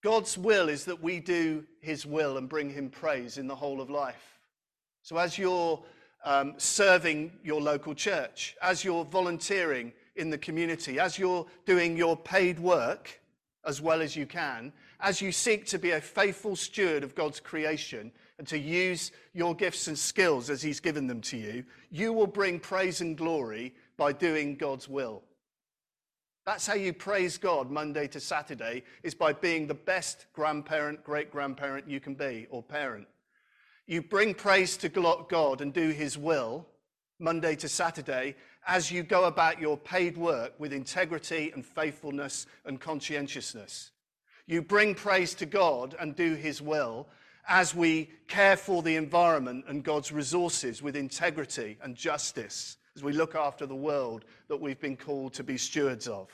God's 0.04 0.38
will 0.38 0.70
is 0.70 0.86
that 0.86 1.02
we 1.02 1.20
do 1.20 1.66
his 1.82 2.06
will 2.06 2.38
and 2.38 2.48
bring 2.48 2.70
him 2.70 2.90
praise 2.90 3.38
in 3.38 3.48
the 3.48 3.56
whole 3.56 3.82
of 3.82 3.90
life. 3.90 4.40
So 5.02 5.18
as 5.18 5.38
you're 5.38 5.84
um, 6.28 6.56
serving 6.58 7.32
your 7.42 7.62
local 7.62 7.96
church, 7.96 8.58
as 8.62 8.84
you're 8.84 9.06
volunteering 9.06 9.94
in 10.18 10.30
the 10.30 10.38
community, 10.38 11.00
as 11.00 11.18
you're 11.18 11.46
doing 11.66 11.96
your 11.96 12.18
paid 12.18 12.60
work 12.60 13.22
as 13.64 13.82
well 13.82 14.02
as 14.02 14.14
you 14.14 14.26
can, 14.26 14.74
as 15.00 15.22
you 15.22 15.32
seek 15.32 15.66
to 15.68 15.80
be 15.80 15.92
a 15.92 16.02
faithful 16.02 16.58
steward 16.58 17.06
of 17.06 17.16
God's 17.16 17.40
creation 17.40 18.12
and 18.40 18.48
to 18.48 18.60
use 18.60 19.14
your 19.34 19.56
gifts 19.56 19.88
and 19.88 19.98
skills 19.98 20.50
as 20.50 20.62
He's 20.62 20.82
given 20.82 21.08
them 21.08 21.22
to 21.22 21.38
you, 21.38 21.64
you 21.92 22.12
will 22.12 22.28
bring 22.28 22.60
praise 22.60 23.00
and 23.00 23.18
glory 23.18 23.74
by 23.96 24.12
doing 24.12 24.58
God's 24.58 24.90
will. 24.90 25.24
That's 26.46 26.68
how 26.68 26.76
you 26.76 26.92
praise 26.92 27.38
God 27.38 27.72
Monday 27.72 28.08
to 28.10 28.20
Saturday, 28.20 28.84
is 29.02 29.16
by 29.16 29.32
being 29.32 29.66
the 29.66 29.74
best 29.74 30.26
grandparent, 30.34 31.06
great 31.06 31.32
grandparent 31.32 31.90
you 31.90 32.02
can 32.02 32.16
be, 32.16 32.48
or 32.50 32.62
parent. 32.62 33.08
You 33.88 34.02
bring 34.02 34.34
praise 34.34 34.76
to 34.78 34.90
God 34.90 35.62
and 35.62 35.74
do 35.74 35.90
his 35.92 36.18
will 36.18 36.68
Monday 37.20 37.56
to 37.56 37.70
Saturday 37.70 38.36
as 38.68 38.92
you 38.92 39.02
go 39.02 39.24
about 39.24 39.62
your 39.62 39.78
paid 39.78 40.18
work 40.18 40.54
with 40.60 40.74
integrity 40.74 41.52
and 41.54 41.66
faithfulness 41.66 42.48
and 42.66 42.82
conscientiousness. 42.82 43.92
You 44.46 44.62
bring 44.62 44.94
praise 44.94 45.34
to 45.36 45.46
God 45.46 45.96
and 46.00 46.18
do 46.18 46.36
his 46.36 46.62
will 46.62 47.08
as 47.48 47.74
we 47.74 48.10
care 48.28 48.58
for 48.58 48.82
the 48.82 48.98
environment 48.98 49.64
and 49.70 49.86
God's 49.86 50.12
resources 50.12 50.82
with 50.82 50.98
integrity 50.98 51.78
and 51.82 51.96
justice, 51.96 52.76
as 52.98 53.04
we 53.04 53.14
look 53.14 53.36
after 53.36 53.66
the 53.66 53.74
world 53.74 54.26
that 54.50 54.60
we've 54.60 54.82
been 54.82 54.98
called 54.98 55.34
to 55.36 55.44
be 55.44 55.58
stewards 55.58 56.10
of. 56.10 56.28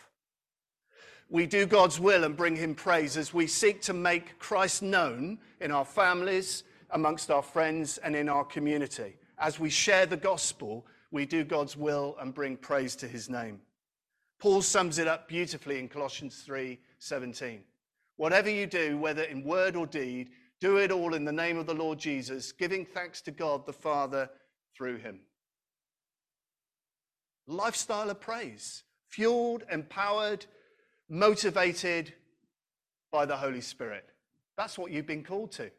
We 1.30 1.46
do 1.46 1.68
God's 1.68 2.00
will 2.00 2.24
and 2.24 2.36
bring 2.36 2.56
him 2.56 2.74
praise 2.74 3.16
as 3.16 3.32
we 3.32 3.46
seek 3.46 3.84
to 3.84 3.94
make 3.94 4.40
Christ 4.40 4.82
known 4.82 5.38
in 5.62 5.72
our 5.72 5.86
families, 5.86 6.64
amongst 6.94 7.30
our 7.30 7.42
friends 7.42 7.98
and 7.98 8.16
in 8.16 8.30
our 8.30 8.46
community. 8.46 9.18
As 9.38 9.60
we 9.60 9.70
share 9.70 10.06
the 10.06 10.18
gospel, 10.18 10.86
we 11.12 11.26
do 11.26 11.44
God's 11.44 11.76
will 11.76 12.16
and 12.20 12.34
bring 12.34 12.56
praise 12.56 12.96
to 12.98 13.08
his 13.08 13.30
name. 13.30 13.60
Paul 14.40 14.62
sums 14.62 15.00
it 15.00 15.08
up 15.08 15.28
beautifully 15.28 15.80
in 15.80 15.90
Colossians 15.90 16.44
3 16.46 16.80
17. 17.00 17.62
Whatever 18.16 18.50
you 18.50 18.68
do, 18.68 18.98
whether 18.98 19.24
in 19.24 19.44
word 19.44 19.76
or 19.76 19.88
deed, 19.88 20.30
do 20.62 20.78
it 20.78 20.92
all 20.92 21.14
in 21.14 21.26
the 21.26 21.32
name 21.32 21.58
of 21.58 21.66
the 21.66 21.74
Lord 21.74 22.00
Jesus, 22.00 22.52
giving 22.52 22.86
thanks 22.86 23.22
to 23.24 23.32
God 23.32 23.66
the 23.66 23.74
Father 23.74 24.30
through 24.76 24.98
him. 24.98 25.20
Lifestyle 27.48 28.10
of 28.10 28.22
praise, 28.22 28.84
fueled, 29.10 29.64
empowered, 29.72 30.46
motivated 31.10 32.14
by 33.12 33.26
the 33.26 33.36
Holy 33.36 33.62
Spirit. 33.62 34.10
That's 34.58 34.78
what 34.78 34.92
you've 34.92 35.08
been 35.08 35.24
called 35.24 35.52
to 35.54 35.72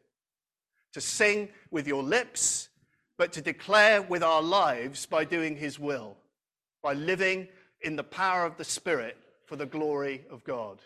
to 0.95 1.01
sing 1.01 1.49
with 1.71 1.89
your 1.89 2.01
lips, 2.01 2.69
but 3.17 3.33
to 3.33 3.41
declare 3.41 4.01
with 4.01 4.23
our 4.23 4.41
lives 4.41 5.05
by 5.05 5.25
doing 5.25 5.57
His 5.57 5.77
will, 5.77 6.15
by 6.81 6.93
living 6.93 7.49
in 7.81 7.97
the 7.97 8.03
power 8.03 8.45
of 8.45 8.55
the 8.55 8.63
Spirit 8.63 9.17
for 9.45 9.57
the 9.57 9.65
glory 9.65 10.23
of 10.31 10.41
God. 10.45 10.79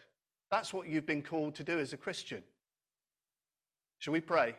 That's 0.50 0.74
what 0.74 0.88
you've 0.88 1.06
been 1.06 1.22
called 1.22 1.54
to 1.56 1.64
do 1.64 1.78
as 1.78 1.94
a 1.94 1.98
Christian. 1.98 2.42
Shall 4.00 4.14
we 4.14 4.20
pray? 4.20 4.56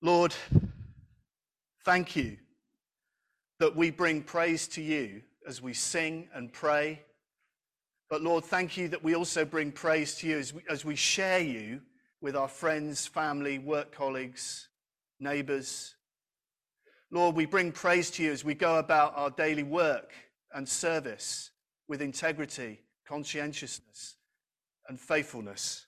Lord, 0.00 0.34
thank 1.84 2.16
you 2.16 2.38
that 3.58 3.76
we 3.76 3.90
bring 3.90 4.22
praise 4.22 4.66
to 4.68 4.80
you 4.80 5.20
as 5.46 5.60
we 5.60 5.74
sing 5.74 6.30
and 6.32 6.50
pray 6.50 7.02
but 8.10 8.22
Lord, 8.22 8.44
thank 8.44 8.76
you 8.76 8.88
that 8.88 9.02
we 9.02 9.14
also 9.14 9.44
bring 9.44 9.72
praise 9.72 10.14
to 10.16 10.28
you 10.28 10.38
as 10.38 10.52
we, 10.52 10.62
as 10.68 10.84
we 10.84 10.96
share 10.96 11.40
you 11.40 11.80
with 12.20 12.36
our 12.36 12.48
friends, 12.48 13.06
family, 13.06 13.58
work 13.58 13.92
colleagues, 13.92 14.68
neighbors. 15.20 15.94
Lord, 17.10 17.36
we 17.36 17.46
bring 17.46 17.72
praise 17.72 18.10
to 18.12 18.22
you 18.22 18.32
as 18.32 18.44
we 18.44 18.54
go 18.54 18.78
about 18.78 19.16
our 19.16 19.30
daily 19.30 19.62
work 19.62 20.12
and 20.52 20.68
service 20.68 21.50
with 21.88 22.00
integrity, 22.02 22.80
conscientiousness, 23.06 24.16
and 24.88 25.00
faithfulness. 25.00 25.86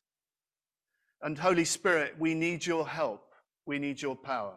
And 1.23 1.39
Holy 1.39 1.65
Spirit, 1.65 2.15
we 2.19 2.35
need 2.35 2.67
your 2.67 2.87
help. 2.87 3.35
We 3.67 3.79
need 3.79 4.01
your 4.01 4.17
power 4.17 4.55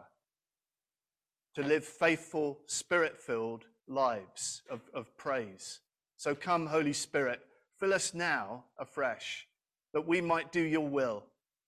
to 1.54 1.62
live 1.62 1.84
faithful, 1.84 2.60
spirit 2.66 3.18
filled 3.18 3.64
lives 3.88 4.62
of, 4.70 4.80
of 4.94 5.16
praise. 5.16 5.80
So 6.16 6.34
come, 6.34 6.66
Holy 6.66 6.92
Spirit, 6.92 7.40
fill 7.80 7.94
us 7.94 8.14
now 8.14 8.64
afresh 8.78 9.46
that 9.94 10.06
we 10.06 10.20
might 10.20 10.52
do 10.52 10.60
your 10.60 10.86
will, 10.86 11.24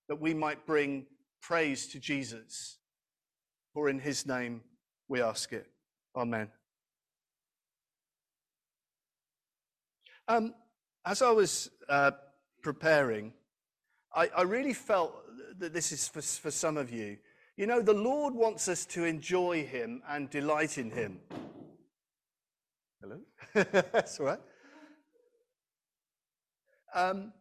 that 0.08 0.20
we 0.20 0.34
might 0.34 0.66
bring 0.66 1.06
praise 1.40 1.88
to 1.88 1.98
Jesus. 1.98 2.78
For 3.74 3.88
in 3.88 3.98
his 3.98 4.26
name 4.26 4.60
we 5.08 5.22
ask 5.22 5.52
it. 5.52 5.66
Amen. 6.14 6.48
Um, 10.28 10.54
as 11.04 11.22
I 11.22 11.30
was 11.30 11.70
uh, 11.88 12.12
preparing, 12.62 13.32
I, 14.14 14.30
I, 14.36 14.42
really 14.42 14.72
felt 14.72 15.14
that 15.58 15.72
this 15.72 15.90
is 15.90 16.06
for, 16.06 16.22
for 16.22 16.50
some 16.50 16.76
of 16.76 16.92
you. 16.92 17.16
You 17.56 17.66
know, 17.66 17.82
the 17.82 17.92
Lord 17.92 18.34
wants 18.34 18.68
us 18.68 18.86
to 18.86 19.04
enjoy 19.04 19.64
Him 19.64 20.02
and 20.08 20.30
delight 20.30 20.78
in 20.78 20.90
Him. 20.90 21.18
Hello? 23.00 23.18
That's 23.54 24.20
all 24.20 24.26
right. 24.26 24.40
Um, 26.94 27.32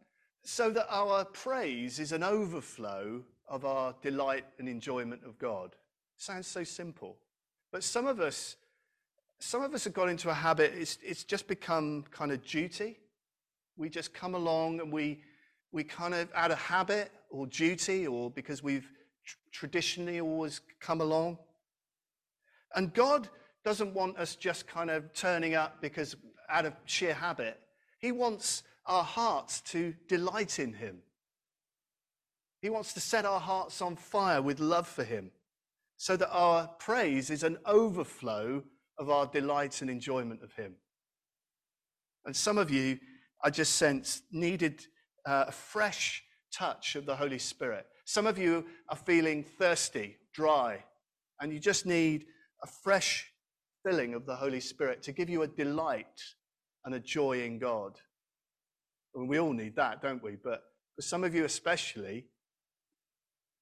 so 0.44 0.70
that 0.70 0.86
our 0.90 1.24
praise 1.24 1.98
is 1.98 2.12
an 2.12 2.22
overflow 2.22 3.22
of 3.48 3.64
our 3.64 3.94
delight 4.02 4.44
and 4.58 4.68
enjoyment 4.68 5.22
of 5.24 5.38
God. 5.38 5.76
Sounds 6.16 6.46
so 6.46 6.64
simple. 6.64 7.16
But 7.70 7.84
some 7.84 8.06
of 8.06 8.20
us, 8.20 8.56
some 9.38 9.62
of 9.62 9.74
us 9.74 9.84
have 9.84 9.92
got 9.92 10.08
into 10.08 10.30
a 10.30 10.34
habit, 10.34 10.72
it's, 10.76 10.98
it's 11.02 11.24
just 11.24 11.46
become 11.46 12.04
kind 12.10 12.32
of 12.32 12.44
duty. 12.44 12.98
We 13.76 13.88
just 13.88 14.12
come 14.12 14.34
along 14.34 14.80
and 14.80 14.92
we, 14.92 15.22
we 15.70 15.84
kind 15.84 16.14
of, 16.14 16.28
out 16.34 16.50
of 16.50 16.58
habit 16.58 17.10
or 17.30 17.46
duty 17.46 18.06
or 18.06 18.30
because 18.30 18.62
we've 18.62 18.90
tr- 19.24 19.36
traditionally 19.50 20.20
always 20.20 20.60
come 20.80 21.00
along. 21.00 21.38
And 22.74 22.92
God 22.92 23.28
doesn't 23.64 23.94
want 23.94 24.18
us 24.18 24.34
just 24.34 24.66
kind 24.66 24.90
of 24.90 25.12
turning 25.14 25.54
up 25.54 25.80
because 25.80 26.16
out 26.48 26.66
of 26.66 26.74
sheer 26.84 27.14
habit. 27.14 27.58
He 27.98 28.12
wants 28.12 28.64
our 28.86 29.04
hearts 29.04 29.60
to 29.60 29.94
delight 30.08 30.58
in 30.58 30.74
Him. 30.74 30.98
He 32.60 32.70
wants 32.70 32.92
to 32.94 33.00
set 33.00 33.24
our 33.24 33.40
hearts 33.40 33.82
on 33.82 33.96
fire 33.96 34.40
with 34.40 34.60
love 34.60 34.86
for 34.86 35.04
Him 35.04 35.30
so 35.96 36.16
that 36.16 36.30
our 36.30 36.68
praise 36.78 37.30
is 37.30 37.42
an 37.42 37.58
overflow 37.66 38.62
of 38.98 39.10
our 39.10 39.26
delight 39.26 39.82
and 39.82 39.90
enjoyment 39.90 40.42
of 40.42 40.52
Him. 40.54 40.74
And 42.24 42.34
some 42.34 42.58
of 42.58 42.70
you, 42.70 42.98
I 43.42 43.50
just 43.50 43.76
sense, 43.76 44.22
needed 44.30 44.86
uh, 45.26 45.46
a 45.48 45.52
fresh 45.52 46.22
touch 46.52 46.96
of 46.96 47.06
the 47.06 47.16
Holy 47.16 47.38
Spirit. 47.38 47.86
Some 48.04 48.26
of 48.26 48.38
you 48.38 48.66
are 48.88 48.96
feeling 48.96 49.42
thirsty, 49.42 50.16
dry, 50.32 50.84
and 51.40 51.52
you 51.52 51.58
just 51.58 51.86
need 51.86 52.26
a 52.62 52.66
fresh 52.66 53.32
filling 53.84 54.14
of 54.14 54.26
the 54.26 54.36
Holy 54.36 54.60
Spirit 54.60 55.02
to 55.02 55.12
give 55.12 55.28
you 55.28 55.42
a 55.42 55.48
delight 55.48 56.22
and 56.84 56.94
a 56.94 57.00
joy 57.00 57.42
in 57.42 57.58
God. 57.58 57.98
And 59.14 59.28
we 59.28 59.38
all 59.38 59.52
need 59.52 59.76
that, 59.76 60.00
don't 60.00 60.22
we? 60.22 60.36
But 60.36 60.62
for 60.96 61.02
some 61.02 61.24
of 61.24 61.34
you 61.34 61.44
especially, 61.44 62.26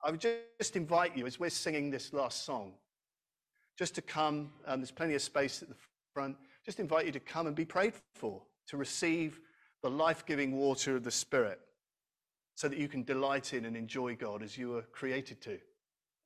I 0.05 0.11
would 0.11 0.21
just 0.21 0.77
invite 0.77 1.17
you, 1.17 1.27
as 1.27 1.39
we're 1.39 1.51
singing 1.51 1.91
this 1.91 2.13
last 2.13 2.45
song, 2.45 2.73
just 3.79 3.95
to 3.97 4.03
come. 4.03 4.53
Um, 4.67 4.81
there's 4.81 4.91
plenty 4.91 5.15
of 5.15 5.23
space 5.23 5.63
at 5.63 5.69
the 5.69 5.75
front. 6.15 6.37
Just 6.65 6.81
invite 6.81 7.07
you 7.07 7.13
to 7.13 7.21
come 7.21 7.47
and 7.47 7.57
be 7.57 7.65
prayed 7.65 7.95
for, 8.15 8.43
to 8.69 8.77
receive 8.77 9.41
the 9.83 9.91
life 9.91 10.25
giving 10.27 10.57
water 10.57 10.97
of 10.97 11.05
the 11.05 11.11
Spirit, 11.11 11.59
so 12.55 12.69
that 12.69 12.79
you 12.79 12.89
can 12.89 13.03
delight 13.03 13.55
in 13.55 13.65
and 13.65 13.77
enjoy 13.77 14.15
God 14.15 14.43
as 14.43 14.57
you 14.57 14.71
were 14.71 14.83
created 14.93 15.41
to. 15.43 15.59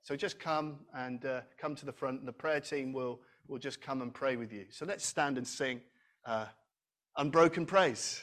So 0.03 0.17
just 0.17 0.39
come 0.39 0.81
and 0.95 1.25
uh, 1.25 1.41
come 1.59 1.75
to 1.77 1.87
the 1.87 1.93
front, 1.93 2.19
and 2.19 2.29
the 2.29 2.33
prayer 2.33 2.61
team 2.61 2.93
will, 2.93 3.21
will 3.49 3.59
just 3.59 3.81
come 3.81 4.03
and 4.03 4.13
pray 4.13 4.37
with 4.37 4.53
you. 4.53 4.67
So 4.71 4.85
let's 4.85 5.07
stand 5.07 5.39
and 5.39 5.47
sing 5.47 5.81
uh, 6.27 6.47
Unbroken 7.17 7.65
Praise. 7.67 8.23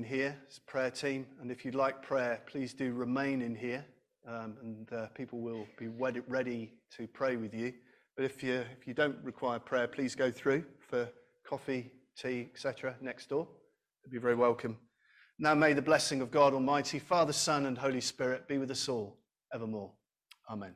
In 0.00 0.06
here 0.06 0.34
prayer 0.66 0.90
team. 0.90 1.26
And 1.42 1.50
if 1.50 1.62
you'd 1.62 1.74
like 1.74 2.02
prayer, 2.02 2.40
please 2.46 2.72
do 2.72 2.94
remain 2.94 3.42
in 3.42 3.54
here. 3.54 3.84
Um, 4.26 4.56
and 4.62 4.92
uh, 4.92 5.06
people 5.14 5.40
will 5.40 5.66
be 5.78 5.88
ready 5.88 6.72
to 6.96 7.06
pray 7.06 7.36
with 7.36 7.52
you. 7.52 7.74
But 8.16 8.24
if 8.24 8.42
you, 8.42 8.64
if 8.78 8.86
you 8.86 8.94
don't 8.94 9.16
require 9.22 9.58
prayer, 9.58 9.88
please 9.88 10.14
go 10.14 10.30
through 10.30 10.64
for 10.88 11.08
coffee, 11.46 11.90
tea, 12.16 12.48
etc. 12.52 12.94
next 13.02 13.28
door. 13.28 13.46
You'd 14.04 14.12
be 14.12 14.18
very 14.18 14.34
welcome. 14.34 14.78
Now 15.38 15.54
may 15.54 15.74
the 15.74 15.82
blessing 15.82 16.22
of 16.22 16.30
God 16.30 16.54
Almighty, 16.54 16.98
Father, 16.98 17.32
Son, 17.32 17.66
and 17.66 17.76
Holy 17.76 18.00
Spirit 18.00 18.48
be 18.48 18.56
with 18.56 18.70
us 18.70 18.88
all 18.88 19.18
evermore. 19.52 19.92
Amen. 20.50 20.74